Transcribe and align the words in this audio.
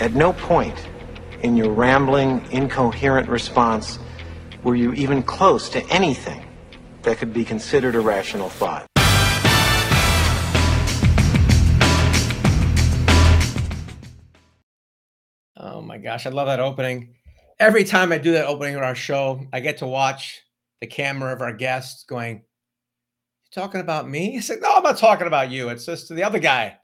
At 0.00 0.14
no 0.14 0.32
point 0.32 0.88
in 1.44 1.56
your 1.56 1.70
rambling, 1.70 2.44
incoherent 2.50 3.28
response 3.28 4.00
were 4.64 4.74
you 4.74 4.92
even 4.94 5.22
close 5.22 5.68
to 5.68 5.88
anything 5.88 6.44
that 7.02 7.18
could 7.18 7.32
be 7.32 7.44
considered 7.44 7.94
a 7.94 8.00
rational 8.00 8.48
thought. 8.48 8.86
Oh 15.56 15.80
my 15.80 15.98
gosh, 15.98 16.26
I 16.26 16.30
love 16.30 16.48
that 16.48 16.58
opening. 16.58 17.14
Every 17.60 17.84
time 17.84 18.10
I 18.10 18.18
do 18.18 18.32
that 18.32 18.46
opening 18.46 18.74
of 18.74 18.82
our 18.82 18.96
show, 18.96 19.46
I 19.52 19.60
get 19.60 19.78
to 19.78 19.86
watch 19.86 20.42
the 20.80 20.88
camera 20.88 21.32
of 21.32 21.40
our 21.40 21.52
guests 21.52 22.02
going, 22.04 22.38
You 22.38 22.42
talking 23.62 23.80
about 23.80 24.08
me? 24.08 24.36
I 24.38 24.40
said, 24.40 24.58
No, 24.60 24.72
I'm 24.74 24.82
not 24.82 24.98
talking 24.98 25.28
about 25.28 25.52
you. 25.52 25.68
It's 25.68 25.86
just 25.86 26.12
the 26.12 26.24
other 26.24 26.40
guy. 26.40 26.78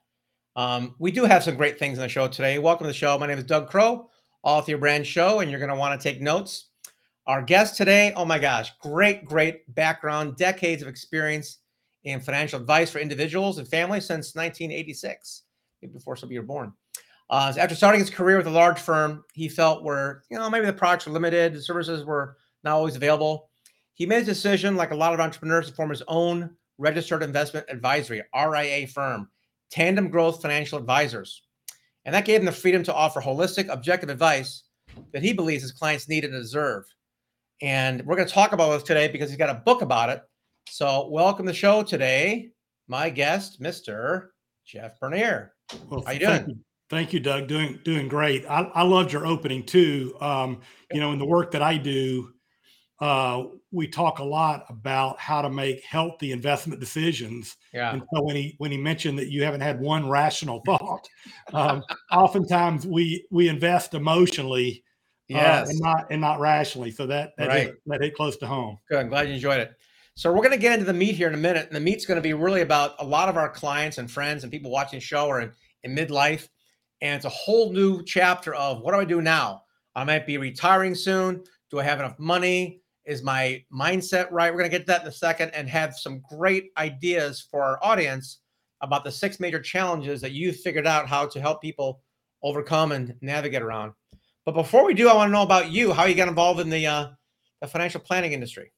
Um, 0.56 0.96
we 0.98 1.12
do 1.12 1.24
have 1.24 1.44
some 1.44 1.56
great 1.56 1.78
things 1.78 1.98
in 1.98 2.02
the 2.02 2.08
show 2.08 2.26
today. 2.26 2.58
Welcome 2.58 2.84
to 2.84 2.88
the 2.88 2.94
show. 2.94 3.16
My 3.18 3.26
name 3.26 3.38
is 3.38 3.44
Doug 3.44 3.68
Crowe, 3.68 4.10
Author 4.42 4.72
Your 4.72 4.78
Brand 4.78 5.06
Show, 5.06 5.40
and 5.40 5.50
you're 5.50 5.60
going 5.60 5.70
to 5.70 5.76
want 5.76 5.98
to 5.98 6.02
take 6.02 6.20
notes. 6.20 6.70
Our 7.26 7.40
guest 7.40 7.76
today, 7.76 8.12
oh 8.16 8.24
my 8.24 8.38
gosh, 8.38 8.72
great, 8.80 9.24
great 9.24 9.72
background, 9.74 10.36
decades 10.36 10.82
of 10.82 10.88
experience 10.88 11.58
in 12.02 12.20
financial 12.20 12.60
advice 12.60 12.90
for 12.90 12.98
individuals 12.98 13.58
and 13.58 13.68
families 13.68 14.06
since 14.06 14.34
1986, 14.34 15.42
maybe 15.80 15.92
before 15.92 16.16
some 16.16 16.28
of 16.28 16.32
you 16.32 16.40
were 16.40 16.46
born. 16.46 16.72
Uh, 17.28 17.52
after 17.56 17.76
starting 17.76 18.00
his 18.00 18.10
career 18.10 18.36
with 18.36 18.48
a 18.48 18.50
large 18.50 18.80
firm, 18.80 19.22
he 19.32 19.48
felt 19.48 19.84
where 19.84 20.24
you 20.30 20.36
know 20.36 20.50
maybe 20.50 20.66
the 20.66 20.72
products 20.72 21.06
were 21.06 21.12
limited, 21.12 21.54
the 21.54 21.62
services 21.62 22.04
were 22.04 22.36
not 22.64 22.72
always 22.72 22.96
available. 22.96 23.50
He 23.94 24.04
made 24.04 24.22
a 24.22 24.26
decision, 24.26 24.74
like 24.74 24.90
a 24.90 24.96
lot 24.96 25.14
of 25.14 25.20
entrepreneurs, 25.20 25.68
to 25.68 25.74
form 25.74 25.90
his 25.90 26.02
own 26.08 26.50
registered 26.78 27.22
investment 27.22 27.66
advisory 27.68 28.22
(RIA) 28.34 28.88
firm, 28.88 29.28
Tandem 29.70 30.08
Growth 30.08 30.42
Financial 30.42 30.78
Advisors, 30.78 31.42
and 32.04 32.14
that 32.14 32.24
gave 32.24 32.40
him 32.40 32.46
the 32.46 32.52
freedom 32.52 32.82
to 32.84 32.94
offer 32.94 33.20
holistic, 33.20 33.68
objective 33.68 34.08
advice 34.08 34.64
that 35.12 35.22
he 35.22 35.32
believes 35.32 35.62
his 35.62 35.72
clients 35.72 36.08
need 36.08 36.24
and 36.24 36.32
deserve. 36.32 36.84
And 37.62 38.04
we're 38.04 38.16
going 38.16 38.28
to 38.28 38.34
talk 38.34 38.52
about 38.52 38.70
this 38.70 38.82
today 38.82 39.08
because 39.08 39.28
he's 39.28 39.38
got 39.38 39.50
a 39.50 39.62
book 39.64 39.82
about 39.82 40.08
it. 40.08 40.22
So, 40.68 41.08
welcome 41.08 41.46
to 41.46 41.52
the 41.52 41.56
show 41.56 41.82
today, 41.82 42.50
my 42.88 43.10
guest, 43.10 43.60
Mr. 43.60 44.28
Jeff 44.66 44.98
Bernier. 45.00 45.54
Well, 45.88 46.02
How 46.06 46.12
you 46.12 46.20
doing? 46.20 46.48
You. 46.48 46.56
Thank 46.88 47.12
you, 47.12 47.20
Doug. 47.20 47.46
Doing 47.46 47.78
doing 47.84 48.08
great. 48.08 48.44
I, 48.46 48.62
I 48.74 48.82
loved 48.82 49.12
your 49.12 49.26
opening 49.26 49.64
too. 49.64 50.14
Um, 50.20 50.60
you 50.92 51.00
know, 51.00 51.12
in 51.12 51.18
the 51.18 51.24
work 51.24 51.52
that 51.52 51.62
I 51.62 51.76
do, 51.76 52.32
uh, 53.00 53.44
we 53.72 53.88
talk 53.88 54.18
a 54.18 54.24
lot 54.24 54.66
about 54.68 55.18
how 55.18 55.40
to 55.40 55.48
make 55.48 55.82
healthy 55.84 56.32
investment 56.32 56.80
decisions. 56.80 57.56
Yeah. 57.72 57.92
And 57.92 58.02
so 58.12 58.22
when 58.22 58.36
he 58.36 58.54
when 58.58 58.70
he 58.70 58.76
mentioned 58.76 59.18
that 59.18 59.30
you 59.30 59.42
haven't 59.42 59.62
had 59.62 59.80
one 59.80 60.08
rational 60.08 60.60
thought, 60.66 61.08
um, 61.52 61.82
oftentimes 62.12 62.86
we 62.86 63.26
we 63.30 63.48
invest 63.48 63.94
emotionally, 63.94 64.84
yes, 65.28 65.68
uh, 65.68 65.70
and 65.70 65.80
not 65.80 66.06
and 66.10 66.20
not 66.20 66.40
rationally. 66.40 66.90
So 66.90 67.06
that 67.06 67.32
that 67.38 67.48
right. 67.48 67.66
hit, 67.66 67.76
that 67.86 68.02
hit 68.02 68.14
close 68.14 68.36
to 68.38 68.46
home. 68.46 68.78
Good. 68.88 68.98
I'm 68.98 69.08
glad 69.08 69.28
you 69.28 69.34
enjoyed 69.34 69.60
it. 69.60 69.72
So 70.14 70.30
we're 70.30 70.38
going 70.38 70.50
to 70.50 70.58
get 70.58 70.74
into 70.74 70.84
the 70.84 70.92
meat 70.92 71.14
here 71.14 71.28
in 71.28 71.34
a 71.34 71.38
minute, 71.38 71.66
and 71.68 71.74
the 71.74 71.80
meat's 71.80 72.04
going 72.04 72.16
to 72.16 72.22
be 72.22 72.34
really 72.34 72.60
about 72.60 72.94
a 72.98 73.04
lot 73.04 73.28
of 73.28 73.36
our 73.36 73.48
clients 73.48 73.96
and 73.96 74.10
friends 74.10 74.42
and 74.42 74.52
people 74.52 74.70
watching 74.70 74.98
the 74.98 75.04
show 75.04 75.28
are 75.30 75.40
in, 75.40 75.52
in 75.84 75.96
midlife 75.96 76.48
and 77.00 77.16
it's 77.16 77.24
a 77.24 77.30
whole 77.30 77.72
new 77.72 78.02
chapter 78.04 78.54
of 78.54 78.80
what 78.80 78.92
do 78.92 79.00
I 79.00 79.04
do 79.04 79.22
now? 79.22 79.62
I 79.94 80.04
might 80.04 80.26
be 80.26 80.38
retiring 80.38 80.94
soon. 80.94 81.42
Do 81.70 81.78
I 81.78 81.84
have 81.84 81.98
enough 81.98 82.18
money? 82.18 82.82
Is 83.10 83.24
my 83.24 83.64
mindset 83.72 84.28
right? 84.30 84.52
We're 84.52 84.60
going 84.60 84.70
to 84.70 84.78
get 84.78 84.86
to 84.86 84.92
that 84.92 85.02
in 85.02 85.08
a 85.08 85.12
second 85.12 85.50
and 85.50 85.68
have 85.68 85.96
some 85.96 86.22
great 86.30 86.70
ideas 86.78 87.46
for 87.50 87.60
our 87.60 87.78
audience 87.82 88.38
about 88.82 89.02
the 89.02 89.10
six 89.10 89.40
major 89.40 89.60
challenges 89.60 90.20
that 90.20 90.30
you've 90.30 90.56
figured 90.56 90.86
out 90.86 91.08
how 91.08 91.26
to 91.26 91.40
help 91.40 91.60
people 91.60 92.02
overcome 92.44 92.92
and 92.92 93.16
navigate 93.20 93.62
around. 93.62 93.92
But 94.46 94.52
before 94.52 94.86
we 94.86 94.94
do, 94.94 95.08
I 95.08 95.14
want 95.14 95.28
to 95.28 95.32
know 95.32 95.42
about 95.42 95.72
you, 95.72 95.92
how 95.92 96.04
you 96.04 96.14
got 96.14 96.28
involved 96.28 96.60
in 96.60 96.70
the 96.70 96.86
uh, 96.86 97.08
the 97.60 97.66
financial 97.66 98.00
planning 98.00 98.32
industry. 98.32 98.70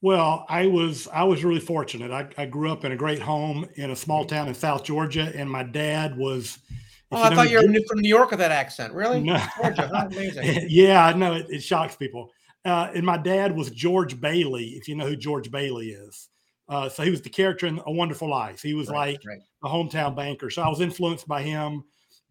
Well, 0.00 0.46
I 0.48 0.68
was 0.68 1.08
I 1.12 1.24
was 1.24 1.44
really 1.44 1.60
fortunate. 1.60 2.12
I, 2.12 2.28
I 2.40 2.46
grew 2.46 2.70
up 2.70 2.84
in 2.84 2.92
a 2.92 2.96
great 2.96 3.20
home 3.20 3.66
in 3.74 3.90
a 3.90 3.96
small 3.96 4.24
town 4.24 4.46
in 4.46 4.54
South 4.54 4.84
Georgia, 4.84 5.32
and 5.34 5.50
my 5.50 5.64
dad 5.64 6.16
was 6.16 6.60
Oh, 7.12 7.20
I 7.20 7.34
thought 7.34 7.50
you 7.50 7.56
were 7.56 7.80
from 7.88 7.98
New 7.98 8.08
York 8.08 8.30
with 8.30 8.38
that 8.38 8.52
accent. 8.52 8.94
Really? 8.94 9.20
No. 9.20 9.42
Georgia, 9.60 9.90
amazing. 9.92 10.66
yeah, 10.68 11.04
I 11.04 11.12
know 11.12 11.34
it, 11.34 11.46
it 11.48 11.60
shocks 11.60 11.96
people. 11.96 12.30
Uh, 12.64 12.90
and 12.94 13.04
my 13.04 13.16
dad 13.16 13.56
was 13.56 13.70
George 13.70 14.20
Bailey, 14.20 14.70
if 14.70 14.88
you 14.88 14.94
know 14.94 15.06
who 15.06 15.16
George 15.16 15.50
Bailey 15.50 15.90
is. 15.90 16.28
Uh, 16.68 16.88
so 16.88 17.02
he 17.02 17.10
was 17.10 17.20
the 17.22 17.28
character 17.28 17.66
in 17.66 17.80
A 17.86 17.90
Wonderful 17.90 18.28
Life. 18.28 18.62
He 18.62 18.74
was 18.74 18.88
right, 18.88 19.14
like 19.14 19.20
right. 19.26 19.40
a 19.64 19.68
hometown 19.68 20.14
banker. 20.14 20.50
So 20.50 20.62
I 20.62 20.68
was 20.68 20.80
influenced 20.80 21.26
by 21.26 21.42
him. 21.42 21.84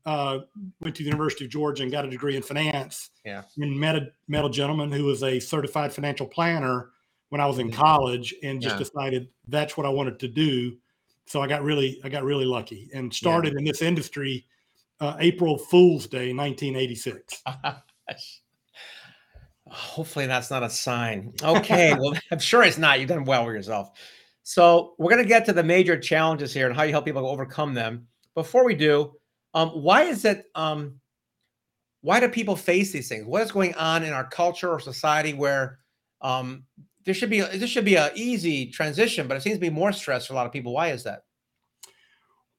Uh, 0.05 0.39
went 0.79 0.95
to 0.95 1.03
the 1.03 1.09
University 1.09 1.45
of 1.45 1.51
Georgia 1.51 1.83
and 1.83 1.91
got 1.91 2.05
a 2.05 2.09
degree 2.09 2.37
in 2.37 2.41
finance. 2.41 3.09
Yeah. 3.25 3.43
And 3.57 3.77
met 3.77 3.95
a, 3.95 4.07
met 4.27 4.45
a 4.45 4.49
gentleman 4.49 4.91
who 4.91 5.03
was 5.03 5.23
a 5.23 5.39
certified 5.39 5.91
financial 5.91 6.25
planner 6.25 6.91
when 7.29 7.41
I 7.41 7.45
was 7.45 7.59
in 7.59 7.67
mm-hmm. 7.67 7.81
college 7.81 8.33
and 8.41 8.61
just 8.61 8.75
yeah. 8.75 8.79
decided 8.79 9.27
that's 9.47 9.75
what 9.75 9.85
I 9.85 9.89
wanted 9.89 10.19
to 10.19 10.27
do. 10.27 10.77
So 11.25 11.41
I 11.41 11.47
got 11.47 11.63
really, 11.63 11.99
I 12.03 12.09
got 12.09 12.23
really 12.23 12.45
lucky 12.45 12.89
and 12.93 13.13
started 13.13 13.53
yeah. 13.53 13.59
in 13.59 13.65
this 13.65 13.81
industry 13.81 14.45
uh, 14.99 15.15
April 15.19 15.57
Fool's 15.57 16.07
Day, 16.07 16.33
1986. 16.33 17.43
Hopefully, 19.71 20.25
that's 20.25 20.49
not 20.51 20.63
a 20.63 20.69
sign. 20.69 21.33
Okay, 21.43 21.93
well, 21.93 22.13
I'm 22.31 22.39
sure 22.39 22.63
it's 22.63 22.77
not. 22.77 22.99
You've 22.99 23.09
done 23.09 23.25
well 23.25 23.45
with 23.45 23.55
yourself. 23.55 23.91
So, 24.43 24.95
we're 24.97 25.11
going 25.11 25.23
to 25.23 25.27
get 25.27 25.45
to 25.45 25.53
the 25.53 25.63
major 25.63 25.99
challenges 25.99 26.53
here 26.53 26.67
and 26.67 26.75
how 26.75 26.83
you 26.83 26.91
help 26.91 27.05
people 27.05 27.27
overcome 27.27 27.73
them. 27.73 28.07
Before 28.35 28.65
we 28.65 28.75
do, 28.75 29.13
um, 29.53 29.69
why 29.69 30.03
is 30.03 30.25
it? 30.25 30.45
Um, 30.55 30.99
why 32.01 32.19
do 32.19 32.29
people 32.29 32.55
face 32.55 32.91
these 32.91 33.09
things? 33.09 33.25
What 33.25 33.41
is 33.41 33.51
going 33.51 33.75
on 33.75 34.03
in 34.03 34.13
our 34.13 34.27
culture 34.27 34.69
or 34.69 34.79
society 34.79 35.33
where 35.33 35.79
um, 36.21 36.63
there 37.05 37.13
should 37.13 37.29
be 37.29 37.41
this 37.41 37.69
should 37.69 37.85
be 37.85 37.95
an 37.95 38.11
easy 38.15 38.67
transition, 38.67 39.27
but 39.27 39.37
it 39.37 39.41
seems 39.41 39.57
to 39.57 39.61
be 39.61 39.69
more 39.69 39.91
stress 39.91 40.25
for 40.25 40.33
a 40.33 40.35
lot 40.35 40.45
of 40.45 40.53
people. 40.53 40.73
Why 40.73 40.89
is 40.89 41.03
that? 41.03 41.23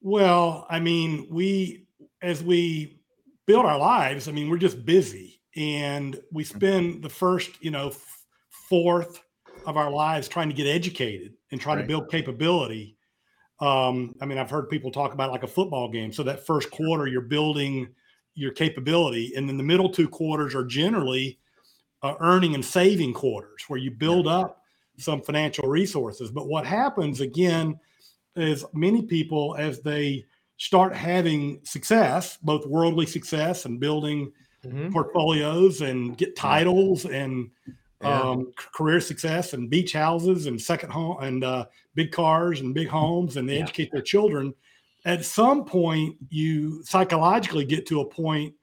Well, 0.01 0.65
I 0.69 0.79
mean, 0.79 1.27
we 1.29 1.85
as 2.21 2.43
we 2.43 2.99
build 3.47 3.65
our 3.65 3.77
lives, 3.77 4.27
I 4.27 4.31
mean, 4.31 4.49
we're 4.49 4.57
just 4.57 4.85
busy 4.85 5.40
and 5.55 6.19
we 6.31 6.43
mm-hmm. 6.43 6.57
spend 6.57 7.03
the 7.03 7.09
first, 7.09 7.51
you 7.61 7.71
know, 7.71 7.93
fourth 8.69 9.21
of 9.65 9.77
our 9.77 9.91
lives 9.91 10.27
trying 10.27 10.49
to 10.49 10.55
get 10.55 10.67
educated 10.67 11.33
and 11.51 11.59
trying 11.59 11.77
right. 11.77 11.83
to 11.83 11.87
build 11.87 12.09
capability. 12.09 12.95
Um, 13.59 14.15
I 14.21 14.25
mean, 14.25 14.37
I've 14.37 14.49
heard 14.49 14.69
people 14.69 14.91
talk 14.91 15.13
about 15.13 15.31
like 15.31 15.43
a 15.43 15.47
football 15.47 15.89
game. 15.89 16.11
So 16.11 16.23
that 16.23 16.45
first 16.45 16.71
quarter, 16.71 17.07
you're 17.07 17.21
building 17.21 17.89
your 18.33 18.51
capability, 18.51 19.33
and 19.35 19.47
then 19.47 19.57
the 19.57 19.63
middle 19.63 19.89
two 19.89 20.07
quarters 20.07 20.55
are 20.55 20.65
generally 20.65 21.37
uh, 22.01 22.15
earning 22.21 22.55
and 22.55 22.65
saving 22.65 23.13
quarters 23.13 23.65
where 23.67 23.79
you 23.79 23.91
build 23.91 24.27
up 24.27 24.61
some 24.97 25.21
financial 25.21 25.67
resources. 25.67 26.31
But 26.31 26.47
what 26.47 26.65
happens 26.65 27.21
again 27.21 27.79
is 28.35 28.65
many 28.73 29.03
people, 29.03 29.55
as 29.59 29.81
they 29.81 30.25
start 30.57 30.95
having 30.95 31.59
success, 31.63 32.37
both 32.37 32.65
worldly 32.65 33.05
success 33.05 33.65
and 33.65 33.79
building 33.79 34.31
mm-hmm. 34.65 34.91
portfolios 34.91 35.81
and 35.81 36.17
get 36.17 36.35
titles 36.35 37.05
and 37.05 37.49
yeah. 38.01 38.21
um, 38.21 38.51
career 38.55 38.99
success 38.99 39.53
and 39.53 39.69
beach 39.69 39.93
houses 39.93 40.47
and 40.47 40.59
second 40.61 40.91
home 40.91 41.17
and 41.21 41.43
uh, 41.43 41.65
big 41.95 42.11
cars 42.11 42.61
and 42.61 42.73
big 42.73 42.87
homes 42.87 43.37
and 43.37 43.47
they 43.47 43.55
yeah. 43.57 43.63
educate 43.63 43.91
their 43.91 44.01
children. 44.01 44.53
At 45.05 45.25
some 45.25 45.65
point, 45.65 46.15
you 46.29 46.83
psychologically 46.83 47.65
get 47.65 47.87
to 47.87 48.01
a 48.01 48.05
point 48.05 48.53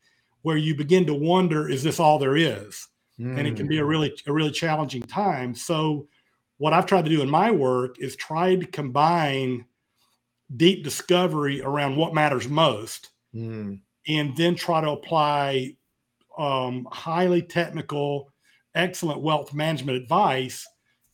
where 0.42 0.56
you 0.56 0.75
begin 0.75 1.04
to 1.06 1.14
wonder, 1.14 1.69
is 1.69 1.82
this 1.82 1.98
all 1.98 2.19
there 2.19 2.36
is? 2.36 2.86
Mm. 3.19 3.38
And 3.38 3.48
it 3.48 3.56
can 3.56 3.66
be 3.66 3.78
a 3.78 3.82
mm. 3.82 3.88
really, 3.88 4.16
a 4.26 4.32
really 4.32 4.53
challenging 4.53 5.03
time. 5.03 5.54
So, 5.54 6.06
what 6.59 6.72
I've 6.72 6.86
tried 6.86 7.04
to 7.04 7.10
do 7.10 7.22
in 7.22 7.30
my 7.30 7.50
work 7.53 8.00
is 8.00 8.16
try 8.16 8.56
to 8.56 8.66
combine 8.66 9.65
deep 10.56 10.82
discovery 10.82 11.62
around 11.62 11.97
what 11.97 12.15
matters 12.15 12.48
most 12.48 13.10
mm. 13.34 13.78
and 14.09 14.36
then 14.36 14.54
try 14.56 14.80
to 14.80 14.91
apply 14.91 15.77
um, 16.39 16.87
highly 16.91 17.43
technical 17.43 18.31
excellent 18.75 19.21
wealth 19.21 19.53
management 19.53 20.01
advice 20.01 20.67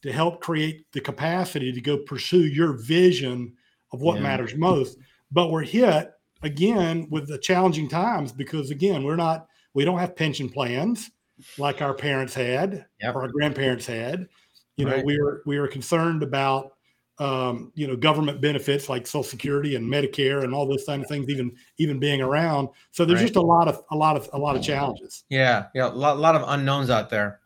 to 0.02 0.12
help 0.12 0.40
create 0.42 0.84
the 0.92 1.00
capacity 1.00 1.72
to 1.72 1.80
go 1.80 1.98
pursue 1.98 2.46
your 2.46 2.74
vision 2.74 3.54
of 3.92 4.02
what 4.02 4.16
yeah. 4.16 4.22
matters 4.22 4.54
most 4.54 4.98
but 5.32 5.50
we're 5.50 5.62
hit 5.62 6.12
again 6.42 7.06
with 7.10 7.26
the 7.26 7.38
challenging 7.38 7.88
times 7.88 8.32
because 8.32 8.70
again 8.70 9.02
we're 9.02 9.16
not 9.16 9.46
we 9.72 9.84
don't 9.84 9.98
have 9.98 10.14
pension 10.14 10.48
plans 10.48 11.10
like 11.58 11.80
our 11.80 11.94
parents 11.94 12.34
had 12.34 12.86
yep. 13.00 13.14
or 13.14 13.22
our 13.22 13.28
grandparents 13.28 13.86
had 13.86 14.28
you 14.76 14.84
know 14.84 15.00
we 15.04 15.18
were 15.18 15.42
we 15.46 15.58
were 15.58 15.68
concerned 15.68 16.22
about 16.22 16.73
um, 17.18 17.72
you 17.74 17.86
know, 17.86 17.96
government 17.96 18.40
benefits 18.40 18.88
like 18.88 19.06
Social 19.06 19.22
Security 19.22 19.76
and 19.76 19.90
Medicare 19.90 20.42
and 20.42 20.54
all 20.54 20.66
those 20.66 20.84
kind 20.84 21.02
of 21.02 21.08
things, 21.08 21.28
even 21.28 21.54
even 21.78 21.98
being 21.98 22.20
around. 22.20 22.68
So 22.90 23.04
there's 23.04 23.20
right. 23.20 23.26
just 23.26 23.36
a 23.36 23.40
lot 23.40 23.68
of 23.68 23.82
a 23.92 23.96
lot 23.96 24.16
of 24.16 24.28
a 24.32 24.38
lot 24.38 24.56
of 24.56 24.62
challenges. 24.62 25.24
Yeah, 25.28 25.66
yeah, 25.74 25.88
a 25.88 25.92
lot, 25.92 26.16
a 26.16 26.20
lot 26.20 26.34
of 26.34 26.42
unknowns 26.46 26.90
out 26.90 27.10
there. 27.10 27.40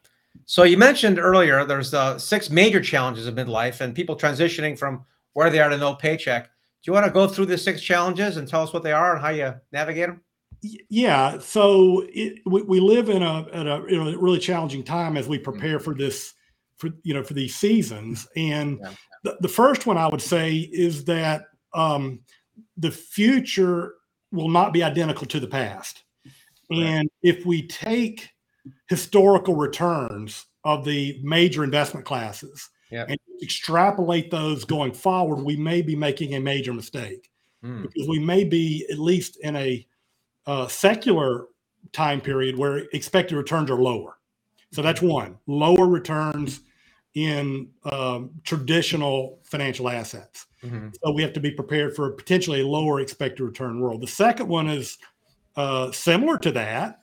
So 0.46 0.62
you 0.62 0.78
mentioned 0.78 1.18
earlier 1.18 1.64
there's 1.64 1.92
uh, 1.92 2.18
six 2.18 2.48
major 2.48 2.80
challenges 2.80 3.26
of 3.26 3.34
midlife 3.34 3.80
and 3.80 3.94
people 3.94 4.16
transitioning 4.16 4.78
from 4.78 5.04
where 5.34 5.50
they 5.50 5.60
are 5.60 5.68
to 5.68 5.76
no 5.76 5.94
paycheck. 5.94 6.44
Do 6.44 6.50
you 6.90 6.92
want 6.92 7.06
to 7.06 7.12
go 7.12 7.26
through 7.26 7.46
the 7.46 7.58
six 7.58 7.82
challenges 7.82 8.36
and 8.36 8.48
tell 8.48 8.62
us 8.62 8.72
what 8.72 8.82
they 8.82 8.92
are 8.92 9.14
and 9.14 9.20
how 9.20 9.30
you 9.30 9.54
navigate 9.72 10.06
them? 10.06 10.22
Yeah, 10.88 11.38
so 11.38 12.06
it, 12.08 12.40
we, 12.46 12.62
we 12.62 12.80
live 12.80 13.08
in 13.10 13.22
a, 13.22 13.46
at 13.52 13.66
a, 13.66 13.84
in 13.86 14.00
a 14.00 14.18
really 14.18 14.38
challenging 14.38 14.82
time 14.82 15.16
as 15.16 15.28
we 15.28 15.38
prepare 15.38 15.78
for 15.78 15.94
this, 15.94 16.34
for 16.78 16.90
you 17.02 17.14
know, 17.14 17.22
for 17.22 17.34
these 17.34 17.54
seasons. 17.54 18.26
And 18.36 18.78
Yeah. 18.82 18.90
The, 19.28 19.36
the 19.40 19.48
first 19.48 19.86
one 19.86 19.96
I 19.96 20.08
would 20.08 20.22
say 20.22 20.56
is 20.56 21.04
that 21.04 21.44
um, 21.74 22.20
the 22.76 22.90
future 22.90 23.94
will 24.32 24.48
not 24.48 24.72
be 24.72 24.82
identical 24.82 25.26
to 25.26 25.40
the 25.40 25.46
past. 25.46 26.04
Right. 26.70 26.80
And 26.80 27.10
if 27.22 27.46
we 27.46 27.66
take 27.66 28.30
historical 28.88 29.54
returns 29.56 30.46
of 30.64 30.84
the 30.84 31.18
major 31.22 31.64
investment 31.64 32.04
classes 32.04 32.68
Yeah. 32.90 33.06
and 33.08 33.18
extrapolate 33.42 34.30
those 34.30 34.64
going 34.64 34.92
forward, 34.92 35.42
we 35.42 35.56
may 35.56 35.82
be 35.82 35.96
making 35.96 36.34
a 36.34 36.40
major 36.40 36.72
mistake 36.72 37.30
Mm, 37.64 37.82
because 37.82 38.06
we 38.06 38.20
may 38.20 38.44
be 38.44 38.86
at 38.88 39.00
least 39.00 39.36
in 39.42 39.56
a 39.56 39.84
uh, 40.46 40.68
secular 40.68 41.46
time 41.92 42.20
period 42.20 42.56
where 42.56 42.86
expected 42.92 43.36
returns 43.36 43.68
are 43.68 43.80
lower. 43.80 44.18
So 44.72 44.80
that's 44.80 45.02
one 45.02 45.38
lower 45.48 45.88
returns 45.88 46.60
in 47.26 47.68
um, 47.90 48.30
traditional 48.44 49.40
financial 49.44 49.88
assets. 49.88 50.46
mhm. 50.62 50.92
So 51.02 51.10
we 51.12 51.22
have 51.22 51.32
to 51.32 51.40
be 51.40 51.50
prepared 51.50 51.96
for 51.96 52.12
potentially 52.12 52.60
a 52.60 52.66
lower 52.66 53.00
expected 53.00 53.42
return 53.42 53.80
world. 53.80 54.00
The 54.02 54.06
second 54.06 54.48
one 54.48 54.68
is 54.68 54.98
uh, 55.56 55.90
similar 55.92 56.38
to 56.38 56.52
that. 56.52 57.00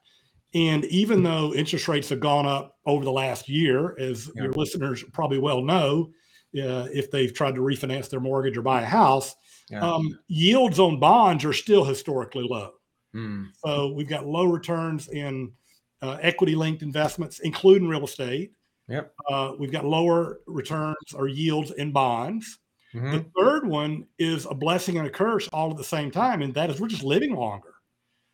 And 0.54 0.86
even 0.86 1.22
though 1.24 1.54
interest 1.54 1.88
rates 1.90 2.08
have 2.10 2.22
gone 2.22 2.46
up 2.46 2.78
over 2.86 3.04
the 3.04 3.12
last 3.12 3.50
year, 3.50 3.98
as 4.00 4.32
Yeah. 4.36 4.44
your 4.44 4.54
listeners 4.54 5.04
probably 5.12 5.40
well 5.40 5.62
know, 5.62 6.12
uh, 6.58 6.88
if 6.94 7.12
they've 7.12 7.34
tried 7.34 7.56
to 7.56 7.62
refinance 7.62 8.10
their 8.10 8.22
mortgage 8.22 8.56
or 8.58 8.62
buy 8.62 8.82
a 8.82 8.86
house, 8.86 9.36
Yeah. 9.70 9.82
um, 9.82 10.18
yields 10.28 10.80
on 10.80 11.00
bonds 11.00 11.44
are 11.44 11.52
still 11.52 11.84
historically 11.84 12.48
low. 12.50 12.72
Mm, 13.14 13.48
So 13.66 13.92
we've 13.94 14.08
got 14.08 14.26
low 14.26 14.46
returns 14.46 15.10
in 15.10 15.52
uh, 16.02 16.18
equity 16.22 16.56
linked 16.56 16.84
investments, 16.84 17.40
including 17.40 17.88
real 17.90 18.06
estate. 18.06 18.52
Yep. 18.88 19.14
Uh, 19.30 19.54
we've 19.58 19.72
got 19.72 19.86
lower 19.86 20.40
returns 20.48 21.14
or 21.16 21.28
yields 21.28 21.72
in 21.72 21.92
bonds. 21.92 22.60
mhm. 22.94 23.12
The 23.12 23.26
third 23.42 23.68
one 23.68 24.06
is 24.20 24.46
a 24.46 24.54
blessing 24.54 24.98
and 24.98 25.08
a 25.08 25.10
curse 25.10 25.48
all 25.50 25.72
at 25.72 25.78
the 25.78 25.84
same 25.84 26.12
time, 26.12 26.42
and 26.42 26.54
that 26.54 26.70
is 26.70 26.80
we're 26.80 26.88
just 26.88 27.04
living 27.04 27.36
longer. 27.36 27.74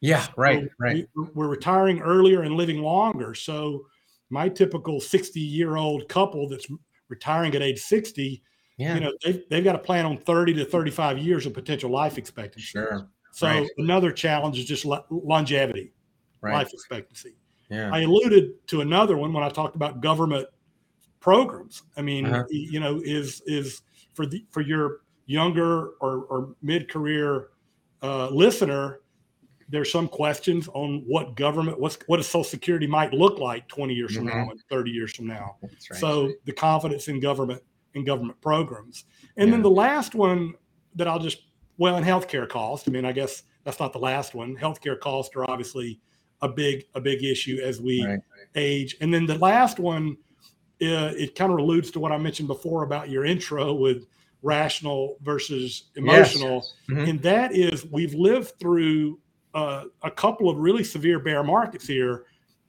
Yeah. 0.02 0.28
Right. 0.36 0.64
So 0.64 0.70
Right. 0.80 1.08
We, 1.16 1.28
we're 1.34 1.48
retiring 1.48 2.00
earlier 2.02 2.42
and 2.42 2.56
living 2.56 2.82
longer. 2.82 3.34
So 3.34 3.86
my 4.30 4.50
typical 4.50 5.00
60 5.00 5.40
year 5.40 5.76
old 5.78 6.08
couple 6.10 6.48
that's 6.50 6.68
retiring 7.10 7.54
at 7.56 7.62
age 7.62 7.80
60, 7.80 8.42
Yeah. 8.78 8.96
you 8.96 9.00
know, 9.02 9.14
they've, 9.24 9.44
they've 9.50 9.64
got 9.64 9.74
to 9.74 9.80
plan 9.80 10.06
on 10.06 10.18
30 10.18 10.54
to 10.56 10.66
35 10.66 11.18
years 11.20 11.46
of 11.46 11.54
potential 11.54 11.90
life 11.92 12.18
expectancy. 12.18 12.66
sure. 12.68 13.10
So 13.34 13.48
Right. 13.48 13.70
another 13.78 14.12
challenge 14.12 14.58
is 14.60 14.66
just 14.66 14.86
longevity, 15.10 15.94
Right. 16.42 16.54
life 16.54 16.70
expectancy. 16.74 17.36
Yeah. 17.72 17.90
I 17.92 18.02
alluded 18.02 18.68
to 18.68 18.82
another 18.82 19.16
one 19.18 19.32
when 19.32 19.44
I 19.44 19.50
talked 19.50 19.76
about 19.76 20.02
government 20.02 20.48
programs. 21.22 21.84
I 21.96 22.02
mean, 22.02 22.26
Uh-huh. 22.26 22.44
you 22.50 22.80
know, 22.80 23.02
is 23.04 23.42
is 23.46 23.82
for 24.14 24.26
the 24.26 24.46
for 24.52 24.62
your 24.62 25.02
younger 25.26 25.92
or, 26.02 26.26
or 26.30 26.56
mid 26.62 26.90
career 26.90 27.48
uh, 28.04 28.28
listener, 28.30 29.00
there's 29.70 29.90
some 29.92 30.08
questions 30.10 30.68
on 30.74 31.04
what 31.08 31.36
government, 31.36 31.80
what's 31.80 31.98
what 32.08 32.20
a 32.20 32.24
Social 32.24 32.44
Security 32.44 32.88
might 32.88 33.14
look 33.14 33.40
like 33.40 33.68
20 33.70 33.94
years 33.94 34.16
from 34.16 34.26
now 34.26 34.50
and 34.50 34.60
30 34.70 34.92
years 34.92 35.16
from 35.16 35.28
now. 35.28 35.56
Right. 35.62 35.72
So 36.00 36.34
the 36.46 36.52
confidence 36.52 37.08
in 37.08 37.22
government 37.22 37.64
in 37.94 38.04
government 38.04 38.40
programs, 38.42 39.06
and 39.38 39.52
then 39.52 39.62
the 39.62 39.70
last 39.70 40.14
one 40.14 40.54
that 40.96 41.08
I'll 41.08 41.20
just 41.20 41.44
well, 41.78 41.96
in 41.96 42.04
healthcare 42.04 42.48
costs. 42.48 42.88
I 42.88 42.92
mean, 42.92 43.06
I 43.06 43.12
guess 43.14 43.44
that's 43.64 43.80
not 43.80 43.94
the 43.94 44.00
last 44.00 44.36
one. 44.36 44.56
Healthcare 44.58 45.00
costs 45.00 45.36
are 45.36 45.50
obviously 45.50 46.02
a 46.42 46.50
big 46.50 46.86
a 46.96 47.02
big 47.02 47.24
issue 47.24 47.60
as 47.64 47.82
we 47.82 48.04
Right. 48.06 48.20
age, 48.56 48.96
and 49.02 49.14
then 49.14 49.26
the 49.26 49.38
last 49.38 49.80
one, 49.80 50.18
uh, 50.82 51.14
it 51.18 51.36
kind 51.36 51.52
of 51.52 51.60
alludes 51.60 51.92
to 51.92 52.00
what 52.00 52.12
I 52.12 52.18
mentioned 52.18 52.48
before 52.48 52.84
about 52.84 53.10
your 53.10 53.26
intro 53.26 53.74
with 53.74 54.08
rational 54.42 55.18
versus 55.22 55.92
emotional, 55.96 56.66
Mhm. 56.90 57.08
and 57.10 57.22
that 57.22 57.54
is 57.56 57.86
we've 57.86 58.14
lived 58.16 58.54
through 58.60 59.20
uh, 59.54 59.84
a 60.04 60.10
couple 60.10 60.50
of 60.50 60.58
really 60.58 60.82
severe 60.84 61.20
bear 61.20 61.44
markets 61.44 61.86
here 61.86 62.24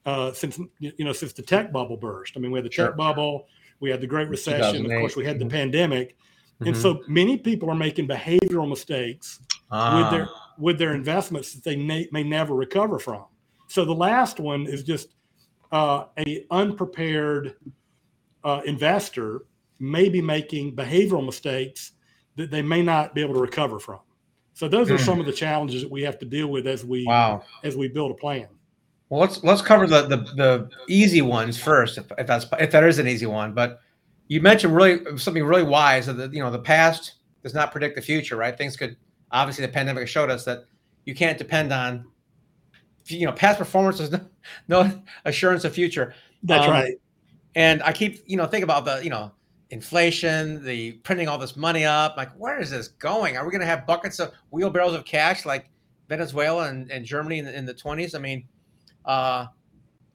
uh, 0.04 0.32
since 0.32 0.58
you 0.80 0.92
know 1.04 1.12
since 1.12 1.32
the 1.32 1.42
tech 1.42 1.72
bubble 1.72 1.96
burst. 1.96 2.36
I 2.36 2.40
mean, 2.40 2.50
we 2.50 2.58
had 2.58 2.66
the 2.66 2.72
Sure. 2.72 2.88
tech 2.88 2.96
bubble, 2.96 3.46
we 3.78 3.88
had 3.88 4.00
the 4.00 4.06
Great 4.08 4.28
Recession, 4.28 4.84
of 4.86 4.90
course, 4.98 5.14
we 5.16 5.24
had 5.24 5.38
the 5.38 5.44
Mhm. 5.44 5.50
pandemic, 5.50 6.16
and 6.60 6.74
Mhm. 6.74 6.82
so 6.82 7.00
many 7.06 7.38
people 7.38 7.70
are 7.70 7.76
making 7.76 8.08
behavioral 8.08 8.68
mistakes 8.68 9.38
with 9.94 10.10
their 10.10 10.26
Ah, 10.28 10.54
with 10.58 10.76
their 10.78 10.92
investments 10.94 11.54
that 11.54 11.62
they 11.64 11.76
may, 11.76 12.08
may 12.12 12.22
never 12.24 12.54
recover 12.54 12.98
from. 12.98 13.24
So 13.72 13.86
the 13.86 13.94
last 13.94 14.38
one 14.38 14.66
is 14.66 14.82
just 14.82 15.14
uh, 15.72 16.04
a 16.18 16.44
unprepared 16.50 17.54
uh, 18.44 18.60
investor 18.66 19.46
may 19.78 20.10
be 20.10 20.20
making 20.20 20.76
behavioral 20.76 21.24
mistakes 21.24 21.92
that 22.36 22.50
they 22.50 22.60
may 22.60 22.82
not 22.82 23.14
be 23.14 23.22
able 23.22 23.32
to 23.32 23.40
recover 23.40 23.80
from. 23.80 24.00
So 24.52 24.68
those 24.68 24.90
are 24.90 24.98
Hmm. 24.98 25.04
some 25.04 25.20
of 25.20 25.24
the 25.24 25.32
challenges 25.32 25.80
that 25.80 25.90
we 25.90 26.02
have 26.02 26.18
to 26.18 26.26
deal 26.26 26.48
with 26.48 26.66
as 26.66 26.84
we 26.84 27.06
wow. 27.06 27.44
as 27.64 27.74
we 27.74 27.88
build 27.88 28.10
a 28.10 28.14
plan. 28.14 28.46
Well, 29.08 29.22
let's 29.22 29.42
let's 29.42 29.62
cover 29.62 29.86
the 29.86 30.02
the, 30.02 30.16
the 30.16 30.70
easy 30.88 31.22
ones 31.22 31.58
first, 31.58 31.96
if, 31.96 32.04
if 32.18 32.26
that's 32.26 32.44
if 32.60 32.70
that 32.72 32.84
is 32.84 32.98
an 32.98 33.08
easy 33.08 33.24
one. 33.24 33.54
But 33.54 33.80
you 34.28 34.42
mentioned 34.42 34.76
really 34.76 35.16
something 35.16 35.44
really 35.44 35.62
wise 35.62 36.04
that 36.06 36.18
the, 36.18 36.28
you 36.28 36.42
know 36.42 36.50
the 36.50 36.58
past 36.58 37.14
does 37.42 37.54
not 37.54 37.72
predict 37.72 37.96
the 37.96 38.02
future, 38.02 38.36
right? 38.36 38.56
Things 38.56 38.76
could 38.76 38.98
obviously 39.30 39.64
the 39.64 39.72
pandemic 39.72 40.08
showed 40.08 40.30
us 40.30 40.44
that 40.44 40.66
you 41.06 41.14
can't 41.14 41.38
depend 41.38 41.72
on 41.72 42.04
you 43.06 43.26
know 43.26 43.32
past 43.32 43.58
performance 43.58 44.00
is 44.00 44.10
no, 44.12 44.20
no 44.68 45.02
assurance 45.24 45.64
of 45.64 45.74
future. 45.74 46.14
That's 46.42 46.66
Um, 46.66 46.72
right. 46.72 46.94
And 47.54 47.82
I 47.82 47.92
keep 47.92 48.22
you 48.26 48.36
know 48.36 48.46
think 48.46 48.64
about 48.64 48.84
the 48.84 49.02
you 49.02 49.10
know 49.10 49.32
inflation, 49.70 50.62
the 50.64 50.92
printing 51.02 51.28
all 51.28 51.38
this 51.38 51.56
money 51.56 51.84
up. 51.84 52.16
Like, 52.16 52.30
where 52.36 52.60
is 52.60 52.70
this 52.70 52.88
going? 52.88 53.36
Are 53.36 53.44
we 53.44 53.50
going 53.50 53.60
to 53.62 53.66
have 53.66 53.86
buckets 53.86 54.20
of 54.20 54.32
wheelbarrows 54.50 54.94
of 54.94 55.04
cash 55.04 55.44
like 55.46 55.70
Venezuela 56.08 56.68
and, 56.68 56.90
and 56.90 57.04
Germany 57.06 57.38
in 57.38 57.46
the, 57.46 57.56
in 57.56 57.64
the 57.64 57.72
20s? 57.74 58.14
I 58.14 58.18
mean, 58.18 58.44
uh, 59.06 59.46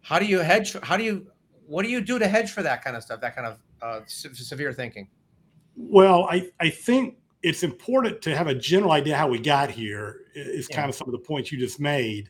how 0.02 0.20
do 0.20 0.26
you 0.26 0.40
hedge? 0.40 0.76
How 0.84 0.96
do 0.96 1.04
you, 1.04 1.28
what 1.66 1.84
do 1.84 1.90
you 1.90 2.02
do 2.02 2.20
to 2.20 2.28
hedge 2.28 2.52
for 2.52 2.62
that 2.62 2.84
kind 2.84 2.96
of 2.96 3.02
stuff? 3.04 3.20
That 3.20 3.36
kind 3.36 3.48
of 3.48 3.58
uh, 3.82 4.00
se- 4.06 4.30
severe 4.34 4.72
thinking. 4.74 5.08
Well, 5.76 6.28
I, 6.30 6.50
I 6.60 6.70
think 6.70 7.18
it's 7.42 7.64
important 7.64 8.22
to 8.24 8.36
have 8.36 8.46
a 8.48 8.54
general 8.56 8.92
idea 8.92 9.18
how 9.18 9.28
we 9.28 9.40
got 9.40 9.70
here. 9.72 10.22
i- 10.36 10.40
Yeah. 10.40 10.76
kind 10.76 10.90
of 10.90 10.96
some 10.96 11.08
of 11.08 11.14
the 11.14 11.20
points 11.20 11.52
you 11.52 11.58
just 11.58 11.80
made. 11.80 12.30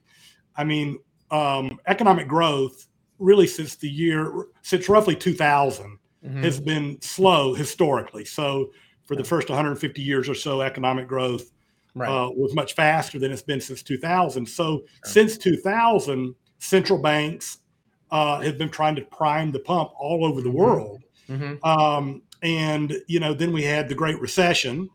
I 0.57 0.63
mean, 0.63 0.99
um, 1.31 1.79
economic 1.87 2.27
growth 2.27 2.87
really 3.19 3.47
since 3.47 3.75
the 3.75 3.89
year 3.89 4.47
since 4.61 4.89
roughly 4.89 5.15
2000 5.15 5.97
Mhm. 6.25 6.43
has 6.43 6.59
been 6.59 6.99
slow 7.01 7.53
historically. 7.53 8.25
So 8.25 8.71
for 9.05 9.15
the 9.15 9.23
first 9.23 9.49
150 9.49 10.01
years 10.01 10.27
or 10.27 10.33
so, 10.35 10.61
economic 10.61 11.07
growth 11.07 11.51
right. 11.95 12.09
uh, 12.09 12.29
was 12.31 12.53
much 12.53 12.73
faster 12.73 13.19
than 13.19 13.31
it's 13.31 13.41
been 13.41 13.61
since 13.61 13.81
2000. 13.83 14.45
So 14.47 14.83
since 15.05 15.37
2000, 15.37 16.33
central 16.59 16.99
banks 16.99 17.59
uh, 18.09 18.39
have 18.41 18.57
been 18.57 18.69
trying 18.69 18.95
to 18.95 19.01
prime 19.03 19.51
the 19.51 19.59
pump 19.59 19.91
all 19.99 20.25
over 20.25 20.41
the 20.41 20.49
Mhm. 20.49 20.53
world. 20.53 21.03
Mhm. 21.29 21.63
Um, 21.65 22.21
and 22.41 23.01
you 23.07 23.19
know, 23.19 23.33
then 23.33 23.51
we 23.51 23.63
had 23.63 23.89
the 23.89 23.95
Great 23.95 24.19
Recession, 24.21 24.89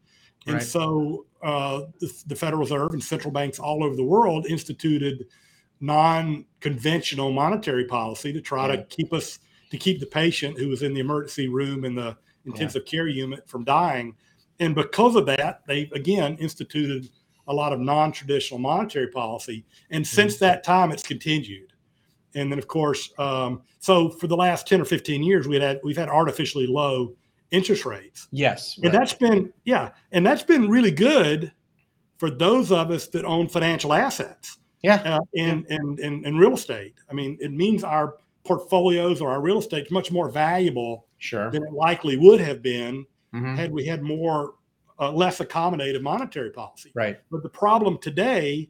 and 0.46 0.56
Right. 0.56 0.62
so 0.62 1.26
uh, 1.42 1.82
the, 2.00 2.12
the 2.28 2.36
Federal 2.36 2.60
Reserve 2.60 2.92
and 2.92 3.02
central 3.02 3.32
banks 3.32 3.58
all 3.58 3.82
over 3.82 3.96
the 3.96 4.04
world 4.04 4.46
instituted 4.46 5.26
non-conventional 5.82 7.32
monetary 7.32 7.84
policy 7.84 8.32
to 8.32 8.40
try 8.40 8.68
Yeah. 8.68 8.76
to 8.76 8.82
keep 8.84 9.12
us 9.12 9.38
to 9.70 9.78
keep 9.78 10.00
the 10.00 10.06
patient 10.06 10.58
who 10.58 10.68
was 10.68 10.82
in 10.82 10.92
the 10.92 11.00
emergency 11.00 11.48
room 11.48 11.84
in 11.86 11.94
the 11.94 12.14
intensive 12.44 12.84
care 12.84 13.08
unit 13.08 13.48
from 13.48 13.64
dying. 13.64 14.14
And 14.60 14.74
because 14.74 15.16
of 15.16 15.24
that, 15.26 15.62
they 15.66 15.90
again 15.94 16.36
instituted 16.38 17.08
a 17.48 17.54
lot 17.54 17.72
of 17.72 17.80
non-traditional 17.80 18.60
monetary 18.60 19.08
policy. 19.08 19.64
And 19.90 20.06
since 20.06 20.36
that 20.38 20.62
time, 20.62 20.92
it's 20.92 21.02
continued. 21.02 21.72
And 22.34 22.50
then, 22.52 22.58
of 22.58 22.66
course, 22.68 23.12
um, 23.18 23.62
so 23.78 24.10
for 24.10 24.26
the 24.26 24.36
last 24.36 24.66
ten 24.66 24.80
or 24.80 24.84
fifteen 24.84 25.22
years, 25.22 25.48
we 25.48 25.58
had 25.58 25.80
we've 25.82 25.96
had 25.96 26.08
artificially 26.08 26.66
low 26.66 27.14
interest 27.50 27.84
rates, 27.84 28.28
Yes. 28.30 28.78
and 28.82 28.92
that's 28.94 29.12
been 29.14 29.52
yeah, 29.64 29.90
and 30.12 30.24
that's 30.24 30.42
been 30.42 30.68
really 30.68 30.90
good 30.90 31.52
for 32.18 32.30
those 32.30 32.70
of 32.72 32.90
us 32.90 33.08
that 33.08 33.24
own 33.24 33.48
financial 33.48 33.92
assets 33.92 34.58
Yeah. 34.82 34.96
uh, 34.96 35.20
and, 35.36 35.64
and 35.66 35.98
and 36.00 36.26
and 36.26 36.38
real 36.38 36.54
estate. 36.54 36.94
I 37.10 37.14
mean, 37.14 37.38
it 37.40 37.52
means 37.52 37.84
our 37.84 38.16
portfolios 38.44 39.20
or 39.20 39.30
our 39.30 39.40
real 39.40 39.58
estate 39.58 39.86
is 39.86 39.92
much 39.92 40.10
more 40.10 40.28
valuable 40.28 41.06
Sure. 41.18 41.50
than 41.52 41.62
it 41.62 41.72
likely 41.72 42.16
would 42.16 42.40
have 42.40 42.60
been 42.62 43.06
Mhm. 43.32 43.56
had 43.56 43.72
we 43.72 43.84
had 43.86 44.02
more 44.02 44.54
uh, 44.98 45.10
less 45.10 45.38
accommodative 45.38 46.02
monetary 46.02 46.50
policy. 46.50 46.90
Right. 46.94 47.18
But 47.30 47.42
the 47.42 47.48
problem 47.48 47.98
today 47.98 48.68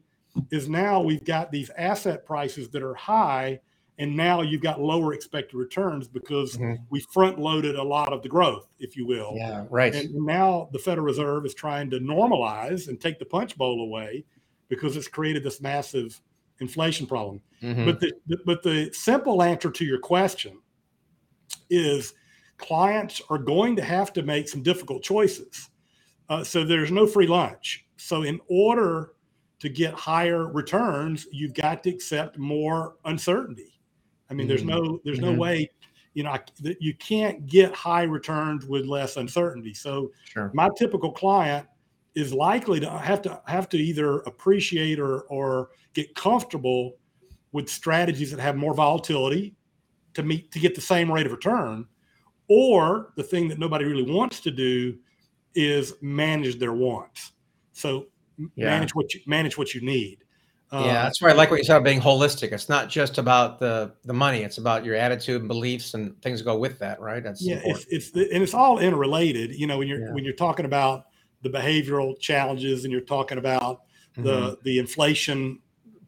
is 0.51 0.67
now 0.69 0.99
we've 1.01 1.23
got 1.23 1.51
these 1.51 1.69
asset 1.77 2.25
prices 2.25 2.69
that 2.69 2.81
are 2.81 2.95
high, 2.95 3.59
and 3.99 4.15
now 4.15 4.41
you've 4.41 4.61
got 4.61 4.81
lower 4.81 5.13
expected 5.13 5.55
returns 5.57 6.07
because 6.07 6.57
Mhm. 6.57 6.77
we 6.89 7.01
front 7.11 7.37
loaded 7.39 7.75
a 7.75 7.83
lot 7.83 8.13
of 8.13 8.23
the 8.23 8.29
growth, 8.29 8.67
if 8.79 8.95
you 8.97 9.05
will. 9.05 9.33
Yeah. 9.35 9.65
Right. 9.69 9.93
And 9.93 10.11
now 10.25 10.69
the 10.71 10.79
Federal 10.79 11.05
Reserve 11.05 11.45
is 11.45 11.53
trying 11.53 11.89
to 11.91 11.99
normalize 11.99 12.87
and 12.87 12.99
take 12.99 13.19
the 13.19 13.25
punch 13.25 13.55
bowl 13.57 13.81
away 13.81 14.23
because 14.69 14.97
it's 14.97 15.07
created 15.07 15.43
this 15.43 15.61
massive 15.61 16.21
inflation 16.59 17.05
problem. 17.07 17.41
Mhm. 17.61 17.85
But 17.85 17.99
the, 17.99 18.13
but 18.45 18.63
the 18.63 18.91
simple 18.93 19.41
answer 19.43 19.71
to 19.71 19.85
your 19.85 19.99
question 19.99 20.59
is 21.69 22.13
clients 22.57 23.21
are 23.29 23.37
going 23.37 23.75
to 23.75 23.83
have 23.83 24.13
to 24.13 24.23
make 24.23 24.47
some 24.47 24.61
difficult 24.63 25.03
choices. 25.03 25.69
Uh, 26.29 26.43
so 26.43 26.63
there's 26.63 26.91
no 26.91 27.05
free 27.05 27.27
lunch. 27.27 27.85
So 27.97 28.23
in 28.23 28.39
order 28.47 29.13
to 29.59 29.69
get 29.69 29.93
higher 29.93 30.47
returns, 30.51 31.27
you've 31.31 31.53
got 31.53 31.83
to 31.83 31.89
accept 31.89 32.37
more 32.37 32.95
uncertainty. 33.05 33.79
I 34.29 34.33
mean, 34.33 34.47
there's 34.47 34.63
no 34.63 34.99
there's 35.03 35.19
no 35.19 35.33
Mhm. 35.33 35.37
way, 35.37 35.69
you 36.13 36.23
know, 36.23 36.37
that 36.61 36.81
you 36.81 36.93
can't 36.95 37.45
get 37.45 37.73
high 37.73 38.03
returns 38.03 38.65
with 38.65 38.85
less 38.85 39.17
uncertainty. 39.17 39.73
So 39.73 40.11
Sure. 40.25 40.51
my 40.53 40.69
typical 40.77 41.11
client 41.11 41.67
is 42.15 42.33
likely 42.33 42.79
to 42.79 42.89
have 42.89 43.21
to 43.23 43.41
have 43.47 43.67
to 43.69 43.77
either 43.77 44.19
appreciate 44.21 44.99
or 44.99 45.21
or 45.23 45.69
get 45.93 46.13
comfortable 46.15 46.93
with 47.51 47.69
strategies 47.69 48.31
that 48.31 48.39
have 48.39 48.55
more 48.55 48.73
volatility 48.73 49.55
to 50.13 50.23
meet 50.23 50.51
to 50.51 50.59
get 50.59 50.75
the 50.75 50.81
same 50.81 51.11
rate 51.11 51.25
of 51.25 51.31
return 51.31 51.85
or 52.49 53.13
the 53.15 53.23
thing 53.23 53.47
that 53.47 53.57
nobody 53.59 53.85
really 53.85 54.03
wants 54.11 54.39
to 54.41 54.51
do 54.51 54.97
is 55.55 55.93
manage 56.01 56.59
their 56.59 56.73
wants 56.73 57.31
so 57.73 58.07
Yeah. 58.37 58.47
manage 58.69 58.93
what 58.95 59.13
you 59.13 59.21
manage 59.27 59.57
what 59.57 59.73
you 59.73 59.81
need 59.81 60.19
yeah, 60.71 60.79
Um, 60.79 60.93
that's 61.03 61.21
why 61.21 61.29
I 61.29 61.33
like 61.33 61.51
what 61.51 61.57
you 61.59 61.63
said 61.63 61.75
about 61.77 61.85
being 61.85 62.01
holistic. 62.01 62.51
It's 62.51 62.67
not 62.67 62.89
just 62.89 63.19
about 63.19 63.59
the 63.59 63.93
the 64.05 64.13
money; 64.13 64.39
it's 64.41 64.57
about 64.57 64.83
your 64.83 64.95
attitude 64.95 65.41
and 65.41 65.47
beliefs 65.47 65.93
and 65.93 66.19
things 66.23 66.41
go 66.41 66.57
with 66.57 66.79
that, 66.79 66.99
right? 66.99 67.23
That's 67.23 67.45
yeah 67.45 67.57
important. 67.57 67.85
it's 67.91 68.11
it's 68.15 68.31
and 68.33 68.41
it's 68.43 68.55
all 68.55 68.79
interrelated 68.79 69.53
you 69.53 69.67
know 69.67 69.77
when 69.77 69.87
you're 69.87 69.99
Yeah. 69.99 70.13
when 70.13 70.23
you're 70.23 70.33
talking 70.33 70.65
about 70.65 71.05
the 71.43 71.49
behavioral 71.49 72.17
challenges 72.19 72.83
and 72.85 72.91
you're 72.91 73.01
talking 73.01 73.37
about 73.37 73.81
Mhm. 74.17 74.23
the 74.23 74.57
the 74.63 74.79
inflation 74.79 75.59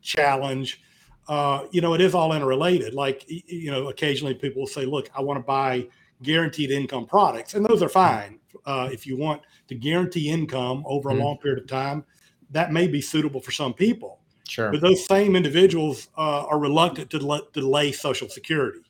challenge 0.01 0.81
uh, 1.27 1.65
you 1.71 1.81
know 1.81 1.93
it 1.93 2.01
is 2.01 2.13
all 2.13 2.33
interrelated 2.33 2.93
like 2.93 3.25
you 3.27 3.71
know 3.71 3.87
occasionally 3.89 4.33
people 4.33 4.61
will 4.61 4.67
say 4.67 4.85
look 4.85 5.09
i 5.15 5.21
want 5.21 5.37
to 5.39 5.43
buy 5.43 5.85
guaranteed 6.21 6.69
income 6.71 7.05
products 7.05 7.55
and 7.55 7.65
those 7.65 7.81
are 7.81 7.89
fine 7.89 8.39
uh, 8.65 8.87
if 8.91 9.05
you 9.07 9.17
want 9.17 9.41
to 9.67 9.75
guarantee 9.75 10.29
income 10.29 10.83
over 10.85 11.09
a 11.09 11.13
Mhm. 11.13 11.19
long 11.19 11.37
period 11.39 11.59
of 11.61 11.67
time 11.67 12.05
that 12.51 12.71
may 12.71 12.87
be 12.87 13.01
suitable 13.01 13.41
for 13.41 13.51
some 13.51 13.73
people 13.73 14.19
sure. 14.47 14.71
but 14.71 14.81
those 14.81 15.03
same 15.05 15.35
individuals 15.35 16.09
uh, 16.17 16.45
are 16.45 16.59
reluctant 16.59 17.09
to 17.09 17.17
let, 17.19 17.51
delay 17.53 17.91
social 17.91 18.29
security 18.29 18.81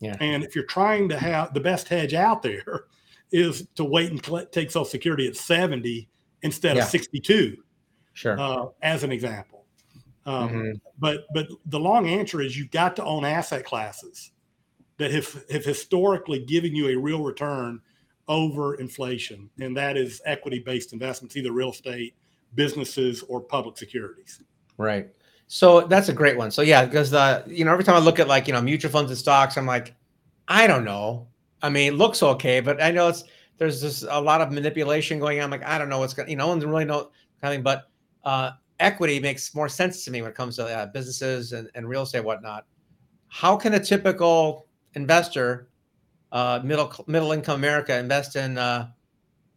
Yeah. 0.00 0.16
and 0.20 0.44
if 0.44 0.54
you're 0.54 0.64
trying 0.66 1.08
to 1.08 1.18
have 1.18 1.54
the 1.54 1.60
best 1.60 1.88
hedge 1.88 2.12
out 2.14 2.42
there 2.42 2.84
is 3.32 3.66
to 3.76 3.84
wait 3.84 4.10
and 4.10 4.22
collect, 4.22 4.52
take 4.52 4.70
social 4.70 4.84
security 4.84 5.26
at 5.26 5.36
70 5.36 6.08
instead 6.42 6.76
Yeah. 6.76 6.82
of 6.84 6.88
62 6.88 7.56
Sure. 8.12 8.38
uh, 8.38 8.66
as 8.82 9.04
an 9.04 9.12
example. 9.12 9.64
Um, 10.26 10.50
Mhm. 10.50 10.80
But 10.98 11.26
but 11.32 11.48
the 11.66 11.80
long 11.80 12.06
answer 12.08 12.42
is 12.42 12.56
you've 12.58 12.70
got 12.70 12.94
to 12.96 13.04
own 13.04 13.24
asset 13.24 13.64
classes 13.64 14.32
that 14.98 15.10
have 15.12 15.44
have 15.50 15.64
historically 15.64 16.40
given 16.40 16.74
you 16.74 16.88
a 16.88 16.96
real 16.96 17.22
return 17.22 17.80
over 18.28 18.74
inflation, 18.74 19.48
and 19.58 19.76
that 19.76 19.96
is 19.96 20.20
equity 20.26 20.58
based 20.58 20.92
investments, 20.92 21.36
either 21.36 21.52
real 21.52 21.70
estate, 21.70 22.14
businesses, 22.54 23.22
or 23.22 23.40
public 23.40 23.76
securities. 23.78 24.42
Right. 24.76 25.08
So 25.46 25.80
that's 25.80 26.08
a 26.10 26.12
great 26.12 26.36
one. 26.36 26.50
So 26.50 26.62
yeah, 26.62 26.84
because 26.84 27.10
the 27.10 27.42
you 27.46 27.64
know 27.64 27.72
every 27.72 27.82
time 27.84 27.96
I 27.96 27.98
look 28.00 28.18
at 28.20 28.28
like 28.28 28.46
you 28.46 28.52
know 28.52 28.60
mutual 28.60 28.90
funds 28.90 29.10
and 29.10 29.18
stocks, 29.18 29.56
I'm 29.56 29.66
like, 29.66 29.94
I 30.48 30.66
don't 30.66 30.84
know. 30.84 31.26
I 31.62 31.68
mean, 31.68 31.92
it 31.92 31.96
looks 31.96 32.22
okay, 32.22 32.60
but 32.60 32.82
I 32.82 32.90
know 32.90 33.08
it's 33.08 33.24
there's 33.58 33.82
just 33.82 34.04
a 34.08 34.20
lot 34.20 34.40
of 34.40 34.50
manipulation 34.50 35.18
going 35.18 35.40
on. 35.40 35.50
Like, 35.50 35.64
I 35.64 35.76
don't 35.76 35.90
know 35.90 35.98
what's 35.98 36.14
going. 36.14 36.30
You 36.30 36.36
know, 36.36 36.46
no 36.46 36.48
one 36.48 36.60
really 36.70 36.84
know 36.86 37.10
of. 37.42 37.62
But 37.62 37.90
uh, 38.24 38.52
equity 38.78 39.20
makes 39.20 39.54
more 39.54 39.68
sense 39.68 40.04
to 40.04 40.10
me 40.10 40.22
when 40.22 40.30
it 40.30 40.36
comes 40.36 40.56
to 40.56 40.64
uh, 40.64 40.86
businesses 40.86 41.52
and, 41.52 41.70
and 41.74 41.88
real 41.88 42.02
estate 42.02 42.18
and 42.18 42.26
whatnot. 42.26 42.64
How 43.28 43.56
can 43.56 43.74
a 43.74 43.80
typical 43.80 44.66
investor, 44.94 45.68
uh, 46.32 46.60
middle 46.64 46.92
middle 47.06 47.32
income 47.32 47.56
America, 47.56 47.96
invest 47.96 48.34
in 48.34 48.56
uh, 48.56 48.88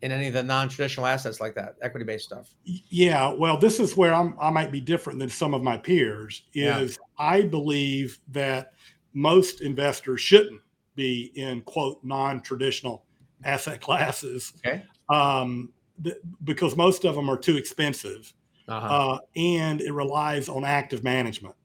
in 0.02 0.12
any 0.12 0.28
of 0.28 0.34
the 0.34 0.44
non 0.44 0.68
traditional 0.68 1.06
assets 1.06 1.40
like 1.40 1.56
that, 1.56 1.76
equity 1.82 2.06
based 2.06 2.26
stuff? 2.26 2.54
Yeah, 2.66 3.34
well, 3.34 3.58
this 3.58 3.80
is 3.80 3.96
where 3.96 4.14
I'm, 4.14 4.36
I 4.40 4.50
might 4.50 4.72
be 4.72 4.82
different 4.82 5.18
than 5.18 5.30
some 5.30 5.54
of 5.54 5.64
my 5.64 5.78
peers. 5.78 6.44
Yeah. 6.52 6.80
Is 6.80 7.00
I 7.18 7.44
believe 7.44 8.20
that 8.28 8.74
most 9.14 9.62
investors 9.62 10.20
shouldn't 10.20 10.62
be 10.96 11.32
in 11.36 11.62
quote 11.62 12.00
non-traditional 12.04 13.06
asset 13.44 13.82
classes 13.82 14.54
Okay. 14.66 14.84
um, 15.10 15.72
th- 16.04 16.16
because 16.44 16.76
most 16.76 17.06
of 17.06 17.16
them 17.16 17.30
are 17.30 17.38
too 17.38 17.58
expensive 17.58 18.34
Uh-huh. 18.68 18.88
uh, 18.88 19.20
and 19.36 19.82
it 19.82 19.92
relies 19.92 20.48
on 20.50 20.64
active 20.64 21.04
management. 21.04 21.56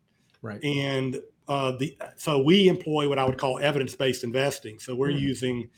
right. 0.43 0.63
And 0.65 1.21
uh, 1.47 1.73
the 1.79 1.97
so 2.17 2.43
we 2.43 2.69
employ 2.69 3.09
what 3.09 3.19
I 3.19 3.25
would 3.25 3.39
call 3.39 3.59
evidence-based 3.59 4.23
investing. 4.25 4.79
So 4.79 4.95
we're 4.95 5.13
Hmm. 5.13 5.19
using 5.19 5.71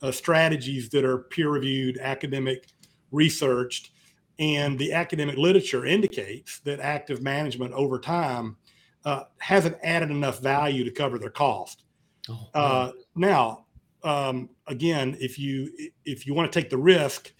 uh, 0.00 0.12
strategies 0.12 0.88
that 0.90 1.04
are 1.04 1.18
peer-reviewed, 1.18 1.98
academic, 1.98 2.68
researched, 3.10 3.90
and 4.38 4.78
the 4.78 4.92
academic 4.92 5.36
literature 5.36 5.84
indicates 5.84 6.60
that 6.60 6.78
active 6.80 7.20
management 7.20 7.74
over 7.74 7.98
time 7.98 8.56
uh, 9.04 9.24
hasn't 9.38 9.76
added 9.82 10.10
enough 10.10 10.40
value 10.40 10.84
to 10.84 10.90
cover 10.92 11.18
their 11.18 11.30
cost. 11.30 11.82
Oh, 12.28 12.48
Uh, 12.54 12.92
now, 13.14 13.66
um, 14.02 14.50
again, 14.66 15.16
if 15.20 15.38
you 15.38 15.70
if 16.04 16.26
you 16.26 16.34
want 16.34 16.50
to 16.52 16.60
take 16.60 16.70
the 16.70 16.78
risk 16.78 17.32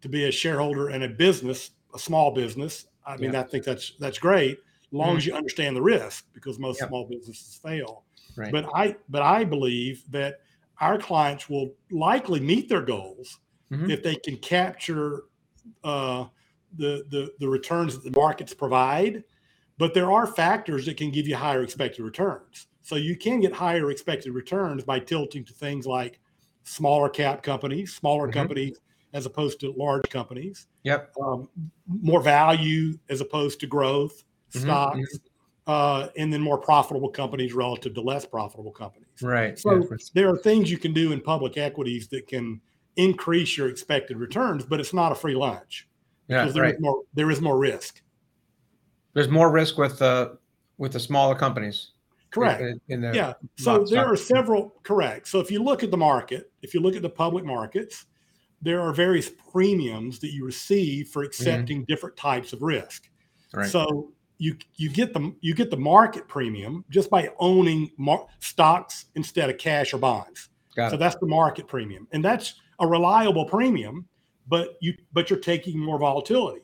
to 0.00 0.08
be 0.08 0.24
a 0.24 0.30
shareholder 0.32 0.90
in 0.90 1.02
a 1.02 1.08
business, 1.08 1.70
a 1.94 1.98
small 1.98 2.30
business, 2.32 2.86
I 3.06 3.16
mean, 3.16 3.32
Yeah. 3.32 3.40
I 3.40 3.44
think 3.44 3.64
that's 3.64 3.92
that's 3.98 4.18
great, 4.18 4.58
as 4.58 4.92
long 4.92 5.16
as 5.16 5.26
you 5.26 5.34
understand 5.34 5.76
the 5.76 5.82
risk, 5.82 6.26
because 6.32 6.58
most 6.58 6.80
small 6.80 7.06
businesses 7.06 7.58
fail. 7.62 8.04
right. 8.36 8.52
But 8.52 8.66
I 8.74 8.96
but 9.08 9.22
I 9.22 9.44
believe 9.44 10.04
that 10.10 10.40
our 10.80 10.98
clients 10.98 11.48
will 11.48 11.74
likely 11.90 12.40
meet 12.40 12.68
their 12.68 12.82
goals 12.82 13.38
Mhm. 13.70 13.90
if 13.90 14.02
they 14.02 14.16
can 14.16 14.36
capture 14.38 15.24
uh, 15.82 16.26
the, 16.76 17.04
the 17.10 17.32
the 17.38 17.48
returns 17.48 17.94
that 17.94 18.04
the 18.04 18.18
markets 18.18 18.52
provide. 18.54 19.24
But 19.78 19.94
there 19.94 20.12
are 20.12 20.26
factors 20.26 20.84
that 20.86 20.96
can 20.96 21.10
give 21.10 21.26
you 21.26 21.36
higher 21.36 21.62
expected 21.62 22.02
returns. 22.04 22.66
So 22.84 22.96
you 22.96 23.16
can 23.16 23.40
get 23.40 23.52
higher 23.52 23.90
expected 23.90 24.32
returns 24.32 24.84
by 24.84 25.00
tilting 25.00 25.42
to 25.46 25.54
things 25.54 25.86
like 25.86 26.20
smaller 26.64 27.08
cap 27.08 27.42
companies, 27.42 27.94
smaller 27.94 28.28
Mhm. 28.28 28.32
companies 28.34 28.78
as 29.14 29.24
opposed 29.24 29.58
to 29.60 29.72
large 29.72 30.08
companies, 30.10 30.66
Yep. 30.82 31.14
um, 31.22 31.48
more 31.86 32.20
value 32.20 32.98
as 33.08 33.22
opposed 33.22 33.58
to 33.60 33.66
growth 33.66 34.22
Mhm, 34.52 34.60
stocks, 34.60 35.18
uh, 35.66 36.08
and 36.18 36.30
then 36.30 36.42
more 36.42 36.58
profitable 36.58 37.08
companies 37.08 37.54
relative 37.54 37.94
to 37.94 38.02
less 38.02 38.26
profitable 38.26 38.70
companies. 38.72 39.08
Right. 39.22 39.58
So 39.58 39.80
yeah. 39.90 39.96
there 40.12 40.28
are 40.28 40.36
things 40.36 40.70
you 40.70 40.76
can 40.76 40.92
do 40.92 41.12
in 41.12 41.22
public 41.22 41.56
equities 41.56 42.08
that 42.08 42.26
can 42.26 42.60
increase 42.96 43.56
your 43.56 43.70
expected 43.70 44.18
returns, 44.18 44.64
but 44.66 44.78
it's 44.78 44.92
not 44.92 45.10
a 45.10 45.14
free 45.14 45.34
lunch 45.34 45.88
Yeah, 46.28 46.44
there 46.48 46.64
is 46.64 46.72
right. 46.72 46.80
more 46.80 47.02
there 47.14 47.30
is 47.30 47.40
more 47.40 47.58
risk. 47.58 48.02
There's 49.14 49.28
more 49.28 49.50
risk 49.50 49.78
with 49.78 49.98
the 50.00 50.38
with 50.76 50.92
the 50.92 51.00
smaller 51.00 51.34
companies. 51.34 51.92
Correct. 52.34 52.62
In, 52.62 52.80
in 52.88 53.00
the, 53.00 53.14
Yeah. 53.14 53.34
So 53.56 53.84
there 53.84 54.04
are 54.04 54.16
several 54.16 54.74
correct. 54.82 55.28
So 55.28 55.40
if 55.40 55.50
you 55.50 55.62
look 55.62 55.82
at 55.82 55.90
the 55.90 55.96
market, 55.96 56.50
if 56.62 56.74
you 56.74 56.80
look 56.80 56.96
at 56.96 57.02
the 57.02 57.10
public 57.10 57.44
markets, 57.44 58.06
there 58.62 58.80
are 58.80 58.92
various 58.92 59.30
premiums 59.52 60.18
that 60.20 60.32
you 60.32 60.44
receive 60.44 61.08
for 61.08 61.22
accepting 61.22 61.84
different 61.84 62.16
types 62.16 62.52
of 62.52 62.62
risk. 62.62 63.04
Mm-hmm. 63.04 63.58
Right. 63.60 63.70
So 63.70 64.12
you 64.38 64.56
you 64.76 64.90
get 64.90 65.12
the 65.12 65.34
you 65.40 65.54
get 65.54 65.70
the 65.70 65.76
market 65.76 66.26
premium 66.28 66.84
just 66.90 67.08
by 67.08 67.30
owning 67.38 67.90
mar- 67.98 68.26
stocks 68.40 69.06
instead 69.14 69.48
of 69.50 69.58
cash 69.58 69.94
or 69.94 69.98
bonds. 69.98 70.48
Got 70.74 70.90
So 70.90 70.96
it. 70.96 70.98
that's 70.98 71.16
the 71.20 71.26
market 71.26 71.68
premium, 71.68 72.08
and 72.12 72.24
that's 72.24 72.54
a 72.80 72.86
reliable 72.86 73.44
premium. 73.44 74.08
But 74.48 74.76
you 74.80 74.94
but 75.12 75.30
you're 75.30 75.38
taking 75.38 75.78
more 75.78 75.98
volatility. 75.98 76.62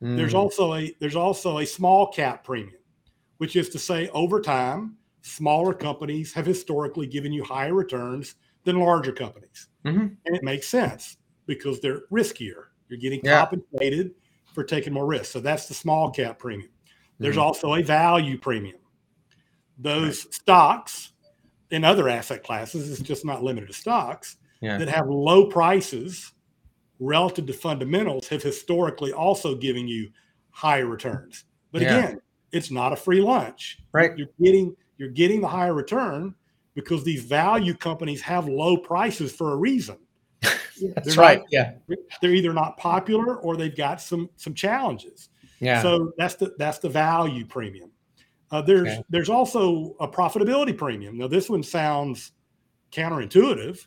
There's 0.00 0.32
Mm, 0.32 0.38
also 0.38 0.74
a 0.74 0.94
there's 1.00 1.14
also 1.16 1.58
a 1.58 1.66
small 1.66 2.06
cap 2.12 2.44
premium, 2.44 2.80
which 3.42 3.56
is 3.56 3.68
to 3.68 3.76
say 3.76 4.08
over 4.10 4.40
time, 4.40 4.94
smaller 5.22 5.74
companies 5.74 6.32
have 6.32 6.46
historically 6.46 7.08
given 7.08 7.32
you 7.32 7.42
higher 7.42 7.74
returns 7.74 8.36
than 8.62 8.78
larger 8.78 9.10
companies. 9.10 9.66
Mhm. 9.84 10.16
And 10.24 10.36
it 10.36 10.44
makes 10.44 10.68
sense 10.68 11.16
because 11.46 11.80
they're 11.80 12.02
riskier. 12.12 12.66
You're 12.88 13.00
getting 13.00 13.20
Yeah. 13.24 13.40
compensated 13.40 14.14
for 14.54 14.62
taking 14.62 14.92
more 14.92 15.06
risk. 15.06 15.32
So 15.32 15.40
that's 15.40 15.66
the 15.66 15.74
small 15.74 16.08
cap 16.12 16.38
premium. 16.38 16.70
There's 17.18 17.34
Mhm. 17.34 17.42
also 17.42 17.74
a 17.74 17.82
value 17.82 18.38
premium. 18.38 18.78
Those 19.76 20.32
stocks 20.32 21.12
in 21.72 21.82
other 21.82 22.08
asset 22.08 22.44
classes, 22.44 22.92
it's 22.92 23.00
just 23.00 23.24
not 23.24 23.42
limited 23.42 23.66
to 23.66 23.72
stocks, 23.72 24.36
Yeah. 24.60 24.78
that 24.78 24.86
have 24.86 25.08
low 25.08 25.46
prices 25.46 26.32
relative 27.00 27.46
to 27.46 27.52
fundamentals 27.52 28.28
have 28.28 28.44
historically 28.44 29.12
also 29.12 29.56
given 29.56 29.88
you 29.88 30.12
higher 30.50 30.86
returns. 30.86 31.44
But 31.72 31.82
Yeah. 31.82 31.98
again, 31.98 32.20
it's 32.52 32.70
not 32.70 32.92
a 32.92 32.96
free 32.96 33.20
lunch. 33.20 33.78
Right. 33.92 34.16
You're 34.16 34.28
getting 34.42 34.76
you're 34.98 35.08
getting 35.10 35.40
the 35.40 35.48
higher 35.48 35.74
return 35.74 36.34
because 36.74 37.02
these 37.04 37.24
value 37.24 37.74
companies 37.74 38.20
have 38.22 38.48
low 38.48 38.76
prices 38.76 39.32
for 39.32 39.52
a 39.52 39.56
reason. 39.56 39.96
That's 40.42 41.14
They're 41.14 41.14
right. 41.16 41.42
yeah. 41.50 41.74
they're 42.20 42.32
either 42.32 42.52
not 42.52 42.76
popular 42.76 43.36
or 43.36 43.56
they've 43.56 43.76
got 43.76 44.00
some 44.00 44.28
some 44.36 44.54
challenges. 44.54 45.28
Yeah. 45.60 45.80
So 45.80 46.12
that's 46.18 46.34
the 46.34 46.54
that's 46.58 46.78
the 46.78 46.88
value 46.88 47.46
premium. 47.46 47.90
Uh, 48.50 48.62
there's 48.62 48.88
Okay. 48.88 49.02
there's 49.08 49.28
also 49.28 49.94
a 50.00 50.08
profitability 50.08 50.76
premium. 50.76 51.16
Now 51.18 51.28
this 51.28 51.48
one 51.48 51.62
sounds 51.62 52.32
counterintuitive. 52.90 53.86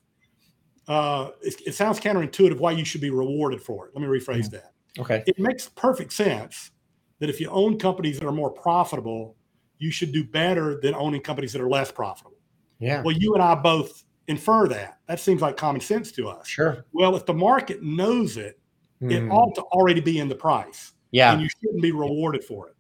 Uh, 0.88 1.32
it, 1.42 1.56
it 1.68 1.76
sounds 1.76 2.00
counterintuitive 2.00 2.58
why 2.60 2.72
you 2.72 2.86
should 2.86 3.02
be 3.02 3.10
rewarded 3.10 3.62
for 3.62 3.88
it. 3.88 3.92
Let 3.96 4.02
me 4.02 4.08
rephrase 4.08 4.50
that. 4.52 4.72
Okay. 4.98 5.24
It 5.28 5.38
makes 5.38 5.68
perfect 5.70 6.14
sense 6.14 6.72
that 7.20 7.30
if 7.30 7.40
you 7.40 7.50
own 7.50 7.78
companies 7.78 8.20
that 8.20 8.26
are 8.28 8.32
more 8.32 8.52
profitable, 8.52 9.36
you 9.78 9.92
should 9.92 10.12
do 10.12 10.24
better 10.24 10.80
than 10.82 10.96
owning 10.96 11.22
companies 11.22 11.54
that 11.54 11.62
are 11.62 11.70
less 11.70 11.92
profitable. 11.92 12.38
Yeah. 12.80 13.02
Well, 13.04 13.16
you 13.16 13.34
and 13.34 13.44
I 13.44 13.56
both 13.56 14.04
infer 14.28 14.68
that. 14.70 15.00
That 15.08 15.20
seems 15.20 15.42
like 15.42 15.56
common 15.58 15.82
sense 15.82 16.12
to 16.14 16.28
us. 16.28 16.48
Sure. 16.48 16.86
Well, 16.94 17.16
if 17.16 17.26
the 17.26 17.34
market 17.34 17.84
knows 17.84 18.38
it, 18.38 18.60
it 19.02 19.22
Hmm. 19.22 19.32
ought 19.32 19.54
to 19.56 19.62
already 19.64 20.02
be 20.02 20.20
in 20.20 20.28
the 20.30 20.36
price 20.36 20.94
Yeah. 21.12 21.34
and 21.34 21.42
you 21.42 21.50
shouldn't 21.50 21.82
be 21.82 21.92
rewarded 21.92 22.44
for 22.44 22.70
it. 22.70 22.76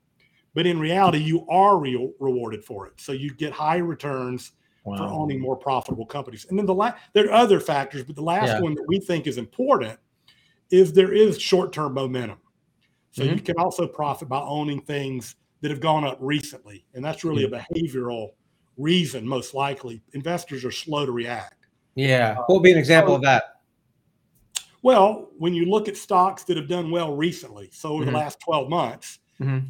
But 0.53 0.65
in 0.65 0.79
reality, 0.79 1.19
you 1.19 1.45
are 1.49 1.77
re- 1.77 2.13
rewarded 2.19 2.63
for 2.63 2.87
it. 2.87 2.93
So 2.97 3.11
you 3.11 3.33
get 3.35 3.51
high 3.51 3.77
returns 3.77 4.53
for 4.83 4.95
owning 5.01 5.41
more 5.41 5.55
profitable 5.55 6.05
companies. 6.05 6.45
And 6.49 6.57
then 6.57 6.65
the 6.65 6.73
last, 6.73 6.97
there 7.13 7.25
are 7.27 7.33
other 7.33 7.59
factors, 7.59 8.03
but 8.03 8.15
the 8.15 8.21
last 8.21 8.47
Yeah. 8.49 8.61
one 8.61 8.75
that 8.75 8.85
we 8.87 8.99
think 8.99 9.27
is 9.27 9.37
important 9.37 9.99
is 10.69 10.93
there 10.93 11.11
is 11.11 11.41
short-term 11.41 11.93
momentum. 11.93 12.37
So 13.15 13.23
you 13.23 13.31
Mm-hmm. 13.31 13.45
can 13.45 13.57
also 13.57 13.87
profit 13.87 14.27
by 14.27 14.41
owning 14.41 14.81
things 14.81 15.37
that 15.61 15.71
have 15.71 15.79
gone 15.79 16.03
up 16.03 16.17
recently, 16.19 16.85
and 16.93 17.03
that's 17.03 17.23
really 17.23 17.45
Mm-hmm. 17.45 17.53
a 17.53 17.79
behavioral 17.79 18.31
reason. 18.75 19.25
Most 19.25 19.53
likely, 19.53 20.01
investors 20.11 20.65
are 20.65 20.71
slow 20.71 21.05
to 21.05 21.13
react. 21.13 21.65
Yeah. 21.95 22.35
What 22.35 22.49
would 22.49 22.63
be 22.63 22.73
an 22.73 22.77
example 22.77 23.15
of 23.15 23.21
that? 23.21 23.61
Well, 24.81 25.29
when 25.37 25.53
you 25.53 25.65
look 25.65 25.87
at 25.87 25.95
stocks 25.95 26.43
that 26.43 26.57
have 26.57 26.67
done 26.67 26.91
well 26.91 27.15
recently, 27.15 27.69
so 27.71 27.93
over 27.93 28.03
Mhm. 28.03 28.07
the 28.07 28.11
last 28.11 28.39
12 28.41 28.69
months, 28.69 29.19
Mhm. 29.39 29.69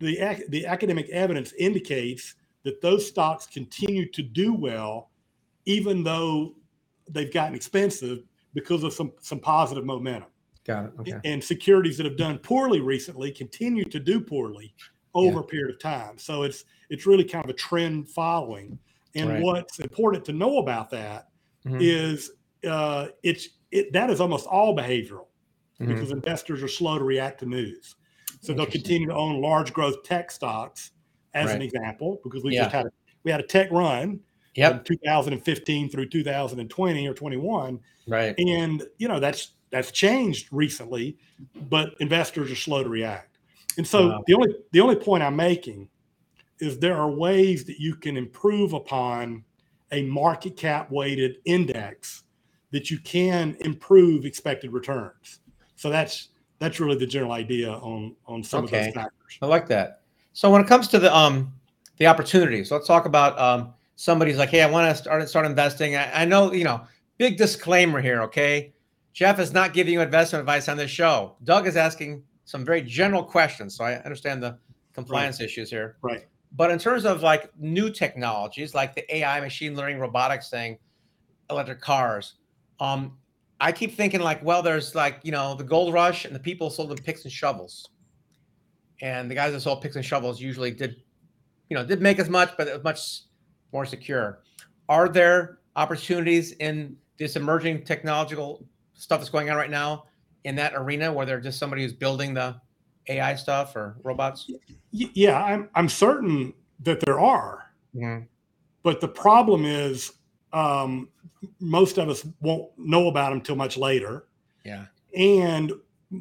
the, 0.00 0.44
the 0.48 0.66
academic 0.66 1.08
evidence 1.10 1.52
indicates 1.52 2.34
that 2.64 2.80
those 2.80 3.06
stocks 3.06 3.46
continue 3.46 4.10
to 4.10 4.22
do 4.24 4.52
well, 4.54 5.10
even 5.66 6.02
though 6.02 6.56
they've 7.08 7.32
gotten 7.32 7.54
expensive 7.54 8.24
because 8.54 8.82
of 8.82 8.92
some, 8.92 9.12
some 9.20 9.38
positive 9.38 9.84
momentum. 9.84 10.30
Got 10.64 10.86
it. 10.86 10.92
Okay. 11.00 11.20
And 11.24 11.42
securities 11.42 11.96
that 11.96 12.06
have 12.06 12.16
done 12.16 12.38
poorly 12.38 12.80
recently 12.80 13.32
continue 13.32 13.84
to 13.84 13.98
do 13.98 14.20
poorly 14.20 14.74
over 15.14 15.40
a 15.40 15.44
period 15.44 15.74
of 15.74 15.80
time. 15.80 16.18
So 16.18 16.42
it's 16.44 16.64
it's 16.88 17.06
really 17.06 17.24
kind 17.24 17.44
of 17.44 17.50
a 17.50 17.54
trend 17.54 18.08
following. 18.08 18.78
And 19.14 19.28
Right. 19.28 19.42
what's 19.42 19.78
important 19.80 20.24
to 20.26 20.32
know 20.32 20.58
about 20.58 20.90
that 20.90 21.28
Mhm. 21.66 21.78
is 21.80 22.30
uh, 22.66 23.08
it's 23.22 23.48
it 23.72 23.92
that 23.92 24.08
is 24.10 24.20
almost 24.20 24.46
all 24.46 24.74
behavioral 24.76 25.26
Mhm. 25.80 25.88
because 25.88 26.12
investors 26.12 26.62
are 26.62 26.68
slow 26.68 26.98
to 26.98 27.04
react 27.04 27.40
to 27.40 27.46
news. 27.46 27.96
So 28.40 28.54
they'll 28.54 28.66
continue 28.66 29.08
to 29.08 29.14
own 29.14 29.40
large 29.40 29.72
growth 29.72 30.02
tech 30.04 30.30
stocks, 30.30 30.92
as 31.34 31.52
an 31.54 31.62
example, 31.62 32.20
because 32.24 32.44
we 32.44 32.54
Yeah. 32.54 32.62
just 32.64 32.72
had 32.74 32.86
a, 32.86 32.90
we 33.24 33.30
had 33.30 33.40
a 33.40 33.46
tech 33.46 33.70
run 33.70 34.20
Yep. 34.54 34.72
from 34.72 34.84
2015 34.84 35.88
through 35.88 36.08
2020 36.08 37.06
or 37.08 37.14
21, 37.14 37.80
Right. 38.06 38.34
and 38.38 38.84
you 38.98 39.08
know 39.08 39.18
that's 39.20 39.54
that's 39.72 39.90
changed 39.90 40.48
recently, 40.52 41.16
but 41.68 41.94
investors 41.98 42.52
are 42.52 42.56
slow 42.56 42.84
to 42.84 42.88
react. 42.88 43.38
And 43.78 43.86
so 43.86 44.08
Wow. 44.08 44.24
the 44.26 44.34
only 44.34 44.54
the 44.70 44.80
only 44.80 44.96
point 44.96 45.22
I'm 45.22 45.34
making 45.34 45.88
is 46.60 46.78
there 46.78 46.96
are 46.96 47.10
ways 47.10 47.64
that 47.64 47.80
you 47.80 47.96
can 47.96 48.16
improve 48.16 48.74
upon 48.74 49.44
a 49.90 50.02
market 50.04 50.56
cap 50.56 50.90
weighted 50.90 51.36
index 51.44 52.24
that 52.70 52.90
you 52.90 52.98
can 52.98 53.56
improve 53.60 54.24
expected 54.24 54.72
returns. 54.72 55.40
So 55.76 55.90
that's 55.90 56.28
that's 56.58 56.78
really 56.78 56.96
the 56.96 57.06
general 57.06 57.32
idea 57.32 57.72
on 57.72 58.14
on 58.26 58.42
some 58.44 58.64
of 58.64 58.70
those 58.70 58.92
factors. 58.92 59.38
I 59.40 59.46
like 59.46 59.66
that. 59.68 60.02
So 60.34 60.50
when 60.50 60.60
it 60.60 60.68
comes 60.68 60.86
to 60.88 60.98
the 60.98 61.14
um 61.14 61.52
the 61.96 62.06
opportunities, 62.06 62.70
let's 62.70 62.86
talk 62.86 63.06
about 63.06 63.38
um 63.38 63.74
somebody's 63.96 64.36
like, 64.36 64.50
hey, 64.50 64.62
I 64.62 64.70
want 64.70 64.94
to 64.94 65.02
start 65.02 65.28
start 65.28 65.46
investing. 65.46 65.96
I, 65.96 66.22
I 66.22 66.24
know, 66.26 66.52
you 66.52 66.64
know, 66.64 66.82
big 67.18 67.38
disclaimer 67.38 68.00
here, 68.00 68.22
okay? 68.22 68.72
Jeff 69.12 69.38
is 69.38 69.52
not 69.52 69.74
giving 69.74 69.92
you 69.92 70.00
investment 70.00 70.40
advice 70.40 70.68
on 70.68 70.76
this 70.76 70.90
show. 70.90 71.36
Doug 71.44 71.66
is 71.66 71.76
asking 71.76 72.22
some 72.44 72.64
very 72.64 72.82
general 72.82 73.22
questions, 73.22 73.76
so 73.76 73.84
I 73.84 73.96
understand 73.96 74.42
the 74.42 74.58
compliance 74.94 75.40
issues 75.40 75.70
here. 75.70 75.96
Right. 76.02 76.26
But 76.54 76.70
in 76.70 76.78
terms 76.78 77.04
of 77.04 77.22
like 77.22 77.50
new 77.58 77.90
technologies, 77.90 78.74
like 78.74 78.94
the 78.94 79.16
AI, 79.16 79.40
machine 79.40 79.74
learning, 79.74 79.98
robotics 79.98 80.50
thing, 80.50 80.78
electric 81.50 81.80
cars, 81.80 82.34
um, 82.80 83.16
I 83.60 83.70
keep 83.70 83.94
thinking 83.94 84.20
like, 84.20 84.42
well, 84.44 84.62
there's 84.62 84.94
like 84.94 85.20
you 85.22 85.32
know 85.32 85.54
the 85.54 85.64
gold 85.64 85.94
rush 85.94 86.24
and 86.24 86.34
the 86.34 86.40
people 86.40 86.68
sold 86.68 86.90
them 86.90 86.98
picks 86.98 87.24
and 87.24 87.32
shovels, 87.32 87.88
and 89.00 89.30
the 89.30 89.34
guys 89.34 89.52
that 89.52 89.60
sold 89.60 89.82
picks 89.82 89.96
and 89.96 90.04
shovels 90.04 90.40
usually 90.40 90.70
did, 90.70 90.96
you 91.68 91.76
know, 91.76 91.84
did 91.84 92.02
make 92.02 92.18
as 92.18 92.28
much, 92.28 92.50
but 92.58 92.66
it 92.66 92.74
was 92.74 92.84
much 92.84 93.20
more 93.72 93.86
secure. 93.86 94.42
Are 94.88 95.08
there 95.08 95.58
opportunities 95.76 96.52
in 96.52 96.96
this 97.18 97.36
emerging 97.36 97.84
technological 97.84 98.66
stuff 99.02 99.20
that's 99.20 99.30
going 99.30 99.50
on 99.50 99.56
right 99.56 99.70
now 99.70 100.04
in 100.44 100.54
that 100.56 100.72
arena 100.76 101.12
where 101.12 101.26
they're 101.26 101.40
just 101.40 101.58
somebody 101.58 101.82
who's 101.82 101.92
building 101.92 102.32
the 102.34 102.56
AI 103.08 103.34
stuff 103.34 103.74
or 103.74 103.96
robots? 104.04 104.48
Yeah, 104.92 105.42
I'm 105.42 105.68
I'm 105.74 105.88
certain 105.88 106.54
that 106.80 107.00
there 107.00 107.18
are. 107.18 107.66
Mhm. 107.94 108.28
But 108.84 109.00
the 109.00 109.08
problem 109.08 109.64
is, 109.64 110.12
um, 110.52 111.08
most 111.60 111.98
of 111.98 112.08
us 112.08 112.26
won't 112.40 112.70
know 112.78 113.08
about 113.08 113.30
them 113.30 113.40
till 113.40 113.56
much 113.56 113.76
later, 113.76 114.26
Yeah. 114.64 114.86
and 115.16 115.72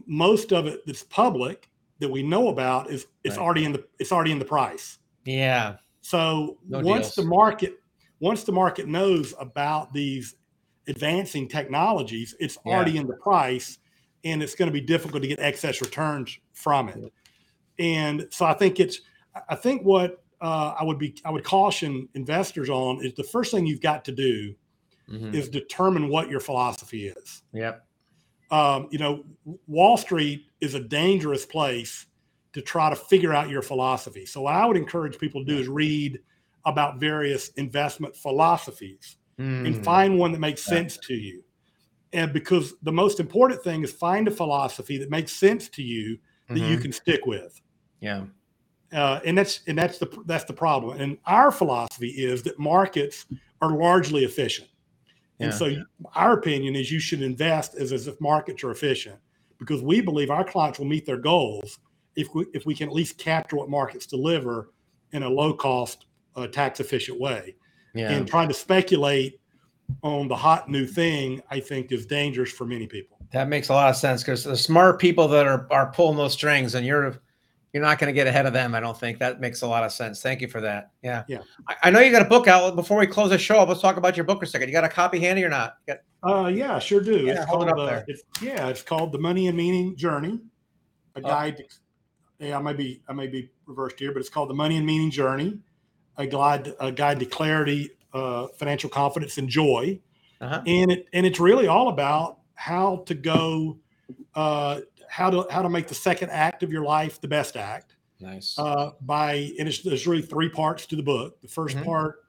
most 0.07 0.51
of 0.53 0.65
it 0.67 0.85
that's 0.85 1.03
public 1.03 1.69
that 1.99 2.09
we 2.09 2.23
know 2.23 2.47
about 2.49 2.89
is 2.89 3.05
it's 3.23 3.37
Right. 3.37 3.43
already 3.43 3.65
in 3.65 3.73
the 3.73 3.85
it's 3.99 4.11
already 4.11 4.31
in 4.31 4.39
the 4.39 4.45
price. 4.45 4.97
Yeah. 5.25 5.77
So 6.01 6.57
No 6.67 6.79
once 6.79 7.13
the 7.13 7.23
market 7.23 7.75
once 8.19 8.43
the 8.43 8.51
market 8.51 8.87
knows 8.87 9.33
about 9.39 9.93
these 9.93 10.35
advancing 10.87 11.47
technologies, 11.47 12.35
it's 12.39 12.57
Yeah. 12.65 12.73
already 12.73 12.97
in 12.97 13.07
the 13.07 13.15
price, 13.15 13.79
and 14.23 14.41
it's 14.43 14.55
going 14.55 14.67
to 14.67 14.73
be 14.73 14.81
difficult 14.81 15.21
to 15.21 15.27
get 15.27 15.39
excess 15.39 15.81
returns 15.81 16.37
from 16.53 16.89
it. 16.89 17.13
And 17.79 18.27
so 18.31 18.45
I 18.45 18.53
think 18.53 18.79
it's 18.79 19.01
I 19.47 19.55
think 19.55 19.83
what 19.83 20.23
uh, 20.41 20.75
I 20.79 20.83
would 20.83 20.97
be 20.97 21.15
I 21.23 21.31
would 21.31 21.43
caution 21.43 22.09
investors 22.15 22.69
on 22.69 23.05
is 23.05 23.13
the 23.13 23.23
first 23.23 23.51
thing 23.51 23.65
you've 23.65 23.81
got 23.81 24.03
to 24.05 24.11
do 24.11 24.55
Mhm. 25.09 25.33
is 25.33 25.49
determine 25.49 26.09
what 26.09 26.29
your 26.29 26.39
philosophy 26.39 27.07
is. 27.07 27.43
Yep. 27.53 27.85
Um, 28.49 28.87
you 28.91 28.97
know, 28.99 29.23
Wall 29.67 29.97
Street 29.97 30.47
is 30.59 30.73
a 30.73 30.79
dangerous 30.79 31.45
place 31.45 32.07
to 32.53 32.61
try 32.61 32.89
to 32.89 32.95
figure 32.95 33.33
out 33.33 33.49
your 33.49 33.61
philosophy. 33.61 34.25
So 34.25 34.41
what 34.41 34.55
I 34.55 34.65
would 34.65 34.77
encourage 34.77 35.17
people 35.17 35.45
to 35.45 35.45
do 35.45 35.57
is 35.57 35.67
read 35.69 36.19
about 36.65 36.99
various 36.99 37.49
investment 37.49 38.15
philosophies 38.15 39.17
Mm. 39.41 39.65
and 39.65 39.83
find 39.83 40.17
one 40.17 40.31
that 40.31 40.39
makes 40.39 40.65
Yeah. 40.65 40.77
sense 40.77 40.97
to 40.97 41.13
you. 41.13 41.43
And 42.13 42.33
because 42.33 42.73
the 42.81 42.91
most 42.91 43.19
important 43.19 43.63
thing 43.63 43.83
is 43.83 43.91
find 43.91 44.27
a 44.27 44.31
philosophy 44.31 44.97
that 44.97 45.09
makes 45.09 45.31
sense 45.31 45.69
to 45.69 45.81
you 45.81 46.19
that 46.49 46.59
you 46.59 46.77
Mhm. 46.77 46.81
can 46.81 46.91
stick 46.91 47.25
with. 47.25 47.61
Yeah. 48.01 48.25
Uh, 48.91 49.21
and 49.25 49.37
that's 49.37 49.61
and 49.67 49.77
that's 49.77 49.97
the 49.99 50.07
that's 50.25 50.43
the 50.43 50.53
problem. 50.53 50.99
And 50.99 51.17
our 51.25 51.49
philosophy 51.51 52.09
is 52.09 52.43
that 52.43 52.59
markets 52.59 53.25
are 53.61 53.71
largely 53.77 54.25
efficient. 54.25 54.67
And 55.39 55.51
Yeah. 55.51 55.57
so 55.57 55.83
our 56.13 56.33
opinion 56.33 56.75
is 56.75 56.91
you 56.91 56.99
should 56.99 57.21
invest 57.21 57.75
as, 57.75 57.93
as 57.93 58.07
if 58.07 58.19
markets 58.19 58.63
are 58.65 58.71
efficient 58.71 59.17
because 59.59 59.81
we 59.81 60.01
believe 60.01 60.29
our 60.29 60.43
clients 60.43 60.77
will 60.77 60.87
meet 60.87 61.05
their 61.05 61.17
goals 61.17 61.79
if 62.17 62.27
we 62.35 62.45
if 62.53 62.65
we 62.65 62.75
can 62.75 62.89
at 62.89 62.93
least 62.93 63.17
capture 63.17 63.55
what 63.55 63.69
markets 63.69 64.05
deliver 64.05 64.73
in 65.13 65.23
a 65.23 65.29
low 65.29 65.53
cost, 65.53 66.05
uh, 66.35 66.47
tax 66.47 66.81
efficient 66.81 67.17
way. 67.19 67.55
Yeah. 67.93 68.11
And 68.11 68.27
trying 68.27 68.47
to 68.47 68.53
speculate 68.53 69.39
on 70.03 70.27
the 70.27 70.35
hot 70.35 70.69
new 70.69 70.85
thing, 70.87 71.41
I 71.51 71.59
think, 71.59 71.91
is 71.91 72.05
dangerous 72.05 72.51
for 72.51 72.65
many 72.65 72.87
people. 72.87 73.17
That 73.33 73.47
makes 73.49 73.69
a 73.69 73.73
lot 73.73 73.89
of 73.89 73.95
sense 73.95 74.21
because 74.23 74.43
the 74.43 74.57
smart 74.57 74.99
people 74.99 75.27
that 75.29 75.47
are 75.47 75.67
are 75.71 75.91
pulling 75.91 76.17
those 76.17 76.33
strings, 76.33 76.75
and 76.75 76.85
you're 76.85 77.15
you're 77.73 77.83
not 77.83 77.99
going 77.99 78.07
to 78.09 78.13
get 78.13 78.27
ahead 78.27 78.45
of 78.45 78.51
them. 78.53 78.75
I 78.75 78.81
don't 78.81 78.99
think 78.99 79.17
that 79.19 79.39
makes 79.39 79.61
a 79.61 79.67
lot 79.67 79.83
of 79.85 79.93
sense. 79.93 80.21
Thank 80.21 80.41
you 80.41 80.49
for 80.49 80.59
that. 80.59 80.91
Yeah, 81.01 81.23
Yeah. 81.29 81.39
I, 81.69 81.75
I 81.83 81.89
know 81.89 82.01
you 82.01 82.11
got 82.11 82.21
a 82.21 82.25
book 82.29 82.47
out. 82.49 82.75
Before 82.75 82.99
we 82.99 83.07
close 83.07 83.29
the 83.29 83.37
show, 83.37 83.63
let's 83.63 83.79
talk 83.79 83.95
about 83.95 84.17
your 84.17 84.25
book 84.25 84.39
for 84.39 84.43
a 84.45 84.47
second. 84.47 84.67
You 84.67 84.73
got 84.73 84.83
a 84.83 84.89
copy 84.89 85.19
handy 85.21 85.43
or 85.45 85.49
not? 85.49 85.75
Got- 85.87 85.99
Uh, 86.21 86.47
yeah, 86.47 86.79
sure 86.79 86.99
do. 86.99 87.19
Yeah, 87.19 87.45
hold 87.45 87.63
it 87.63 87.69
up 87.69 87.77
uh, 87.77 87.85
there. 87.85 88.05
It's, 88.09 88.23
yeah, 88.41 88.67
it's 88.67 88.81
called 88.81 89.13
the 89.13 89.19
Money 89.19 89.47
and 89.47 89.55
Meaning 89.55 89.95
Journey, 89.95 90.41
a 91.15 91.19
Oh. 91.19 91.21
guide. 91.21 91.57
To, 91.57 91.63
yeah, 92.45 92.57
I 92.57 92.61
may 92.61 92.73
be 92.73 93.01
I 93.07 93.13
may 93.13 93.27
be 93.27 93.49
reversed 93.65 93.97
here, 93.99 94.11
but 94.11 94.19
it's 94.19 94.29
called 94.29 94.49
the 94.49 94.53
Money 94.53 94.75
and 94.75 94.85
Meaning 94.85 95.09
Journey, 95.09 95.57
a 96.21 96.27
guide 96.27 96.73
a 96.79 96.91
guide 96.91 97.19
to 97.19 97.25
clarity, 97.25 97.91
uh, 98.13 98.47
financial 98.57 98.89
confidence, 98.89 99.37
and 99.37 99.49
joy. 99.49 99.99
uh-huh. 100.39 100.61
And 100.65 100.91
it 100.91 101.07
and 101.13 101.25
it's 101.25 101.39
really 101.39 101.67
all 101.67 101.89
about 101.89 102.39
how 102.55 103.03
to 103.07 103.13
go, 103.13 103.79
uh, 104.35 104.81
how 105.09 105.29
to 105.29 105.47
how 105.49 105.61
to 105.61 105.69
make 105.69 105.87
the 105.87 105.95
second 105.95 106.29
act 106.31 106.63
of 106.63 106.71
your 106.71 106.83
life 106.83 107.19
the 107.19 107.27
best 107.27 107.57
act. 107.57 107.95
Nice. 108.19 108.53
uh, 108.59 108.91
by 109.01 109.51
and 109.57 109.67
it's, 109.67 109.81
there's 109.81 110.05
really 110.05 110.21
three 110.21 110.47
parts 110.49 110.85
to 110.85 110.95
the 110.95 111.01
book. 111.01 111.41
The 111.41 111.47
1st 111.47 111.77
Mhm. 111.77 111.85
part 111.85 112.19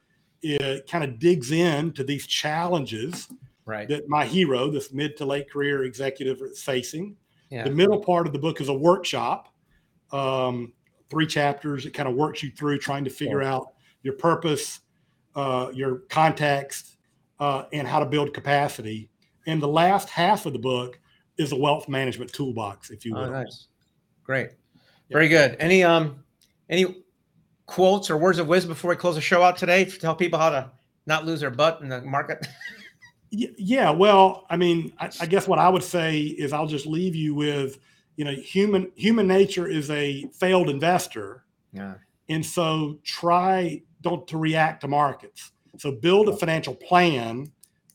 it 0.43 0.91
kind 0.91 1.05
of 1.05 1.19
digs 1.19 1.53
into 1.53 2.03
these 2.03 2.27
challenges 2.27 3.29
right. 3.65 3.89
that 3.89 4.09
my 4.09 4.25
hero, 4.27 4.71
this 4.71 4.93
mid 4.93 5.17
to 5.19 5.25
late 5.25 5.51
career 5.51 5.85
executive, 5.85 6.41
is 6.43 6.63
facing. 6.63 7.17
Yeah. 7.51 7.65
The 7.65 7.71
middle 7.71 8.01
part 8.01 8.27
of 8.27 8.33
the 8.33 8.39
book 8.39 8.61
is 8.61 8.69
a 8.69 8.75
workshop, 8.75 9.55
um, 10.11 10.73
three 11.11 11.27
chapters. 11.27 11.87
It 11.87 11.93
kind 11.93 12.09
of 12.09 12.17
works 12.17 12.43
you 12.43 12.51
through 12.51 12.79
trying 12.79 13.05
to 13.05 13.11
figure 13.11 13.43
out 13.43 13.75
your 14.03 14.15
purpose, 14.15 14.81
uh, 15.35 15.71
your 15.73 15.99
context, 16.09 16.97
uh, 17.41 17.65
and 17.73 17.87
how 17.87 17.99
to 17.99 18.07
build 18.07 18.35
capacity. 18.35 19.09
And 19.47 19.61
the 19.61 19.69
last 19.69 20.09
half 20.09 20.47
of 20.47 20.53
the 20.53 20.59
book 20.59 20.99
is 21.39 21.53
a 21.53 21.57
wealth 21.57 21.89
management 21.89 22.33
toolbox, 22.33 22.91
if 22.91 23.05
you 23.05 23.15
will. 23.15 23.23
Oh, 23.23 23.31
nice. 23.31 23.67
Great. 24.25 24.51
Very 25.11 25.29
good. 25.29 25.57
Any 25.59 25.83
um 25.83 26.25
any 26.71 27.05
quotes 27.67 28.11
or 28.11 28.17
words 28.17 28.39
of 28.39 28.49
wisdom 28.49 28.73
before 28.73 28.91
we 28.91 28.97
close 28.97 29.15
the 29.15 29.21
show 29.21 29.43
out 29.43 29.57
today 29.57 29.85
to 29.85 29.99
tell 29.99 30.15
people 30.15 30.39
how 30.39 30.51
to 30.51 30.71
not 31.07 31.27
lose 31.27 31.41
their 31.41 31.51
butt 31.51 31.81
in 31.83 31.89
the 31.89 32.01
market? 32.03 32.47
Yeah, 33.35 33.89
well, 33.89 34.45
I 34.51 34.59
mean, 34.59 34.93
I, 34.99 35.11
I 35.23 35.25
guess 35.25 35.49
what 35.49 35.59
I 35.59 35.67
would 35.71 35.83
say 35.83 36.21
is 36.21 36.53
I'll 36.53 36.67
just 36.67 36.85
leave 36.85 37.17
you 37.17 37.35
with, 37.35 37.79
you 38.17 38.27
know, 38.27 38.33
human 38.33 38.93
human 38.95 39.27
nature 39.27 39.67
is 39.67 39.91
a 39.91 40.27
failed 40.35 40.69
investor, 40.69 41.43
yeah. 41.73 41.95
And 42.29 42.45
so 42.45 42.99
try 43.05 43.83
don't 44.01 44.27
to 44.29 44.39
react 44.39 44.81
to 44.83 44.89
markets. 44.89 45.53
So 45.79 45.93
build 45.93 46.29
a 46.29 46.37
financial 46.37 46.75
plan 46.75 47.51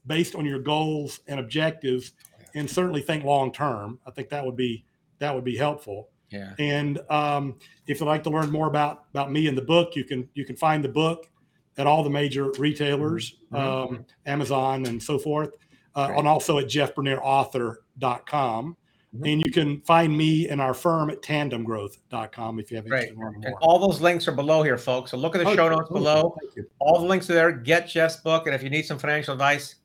based 0.05 0.35
on 0.35 0.45
your 0.45 0.59
goals 0.59 1.19
and 1.27 1.39
objectives, 1.39 2.13
and 2.55 2.69
certainly 2.69 3.01
think 3.01 3.23
long 3.23 3.51
term. 3.51 3.99
I 4.07 4.11
think 4.11 4.29
that 4.29 4.45
would 4.45 4.55
be 4.55 4.85
that 5.19 5.33
would 5.35 5.43
be 5.43 5.57
helpful. 5.57 6.09
Yeah. 6.29 6.53
And 6.59 6.99
um, 7.09 7.55
if 7.87 7.99
you'd 7.99 8.05
like 8.05 8.23
to 8.23 8.29
learn 8.29 8.51
more 8.51 8.67
about 8.67 9.05
about 9.11 9.31
me 9.31 9.47
and 9.47 9.57
the 9.57 9.61
book, 9.61 9.95
you 9.95 10.03
can 10.03 10.27
you 10.33 10.45
can 10.45 10.55
find 10.55 10.83
the 10.83 10.89
book 10.89 11.29
at 11.77 11.85
all 11.87 12.03
the 12.03 12.09
major 12.09 12.51
retailers, 12.57 13.35
Mhm. 13.51 13.59
um, 13.59 14.05
Amazon 14.25 14.85
and 14.87 15.01
so 15.01 15.19
forth, 15.19 15.51
uh, 15.95 16.11
and 16.17 16.27
also 16.27 16.57
at 16.57 16.65
jeffbernierauthor.com. 16.65 18.75
Mhm. 19.17 19.31
And 19.33 19.45
you 19.45 19.51
can 19.51 19.81
find 19.81 20.15
me 20.17 20.47
and 20.49 20.59
our 20.61 20.73
firm 20.73 21.09
at 21.09 21.21
tandemgrowth.com 21.21 22.59
if 22.59 22.69
you 22.71 22.77
have 22.77 22.85
interest 22.85 23.07
Great. 23.07 23.13
in 23.13 23.19
learning 23.19 23.45
And 23.45 23.55
all 23.61 23.79
those 23.79 24.01
links 24.01 24.27
are 24.27 24.31
below 24.31 24.63
here, 24.63 24.77
folks. 24.77 25.11
So 25.11 25.17
look 25.17 25.35
at 25.35 25.43
the 25.43 25.49
Oh, 25.49 25.55
show 25.55 25.69
notes 25.69 25.87
Oh, 25.91 25.93
below. 25.93 26.37
All 26.79 26.99
the 26.99 27.05
links 27.05 27.29
are 27.29 27.33
there. 27.33 27.51
Get 27.51 27.87
Jeff's 27.87 28.17
book. 28.17 28.45
And 28.47 28.55
if 28.55 28.63
you 28.63 28.69
need 28.69 28.83
some 28.85 28.97
financial 28.99 29.33
advice, 29.33 29.75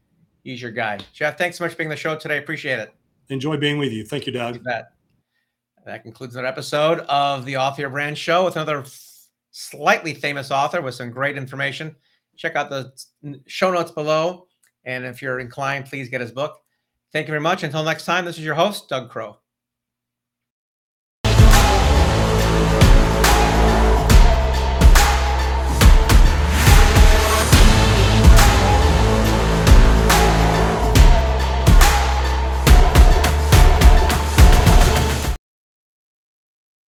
he's 0.45 0.61
your 0.61 0.71
guy. 0.71 0.99
Jeff, 1.13 1.39
thanks 1.39 1.59
so 1.59 1.65
much 1.65 1.73
for 1.73 1.79
being 1.79 1.89
on 1.89 1.93
the 1.93 1.97
show 1.97 2.17
today. 2.17 2.39
Appreciate 2.39 2.79
it. 2.79 2.93
Enjoy 3.29 3.57
being 3.57 3.79
with 3.79 3.93
you. 3.93 4.05
Thank 4.05 4.27
you, 4.27 4.33
Doug. 4.33 4.57
You. 4.57 4.63
That 5.85 6.03
concludes 6.05 6.35
another 6.37 6.47
episode 6.49 7.01
of 7.09 7.45
the 7.45 7.57
Author 7.57 7.89
Brand 7.89 8.17
Show 8.17 8.45
with 8.45 8.55
another 8.57 8.85
slightly 9.51 10.15
famous 10.15 10.51
author 10.51 10.81
with 10.81 10.95
some 10.95 11.11
great 11.11 11.37
information. 11.37 11.97
Check 12.37 12.55
out 12.57 12.71
the 12.71 12.93
show 13.47 13.73
notes 13.73 13.91
below. 13.91 14.47
And 14.85 15.05
if 15.05 15.21
you're 15.23 15.39
inclined, 15.41 15.87
please 15.87 16.09
get 16.09 16.21
his 16.21 16.33
book. 16.33 16.62
Thank 17.13 17.27
you 17.29 17.33
very 17.33 17.41
much. 17.41 17.63
Until 17.63 17.85
next 17.85 18.07
time, 18.07 18.25
this 18.25 18.39
is 18.39 18.45
your 18.45 18.55
host, 18.55 18.89
Doug 18.89 19.11
Crowe. 19.11 19.42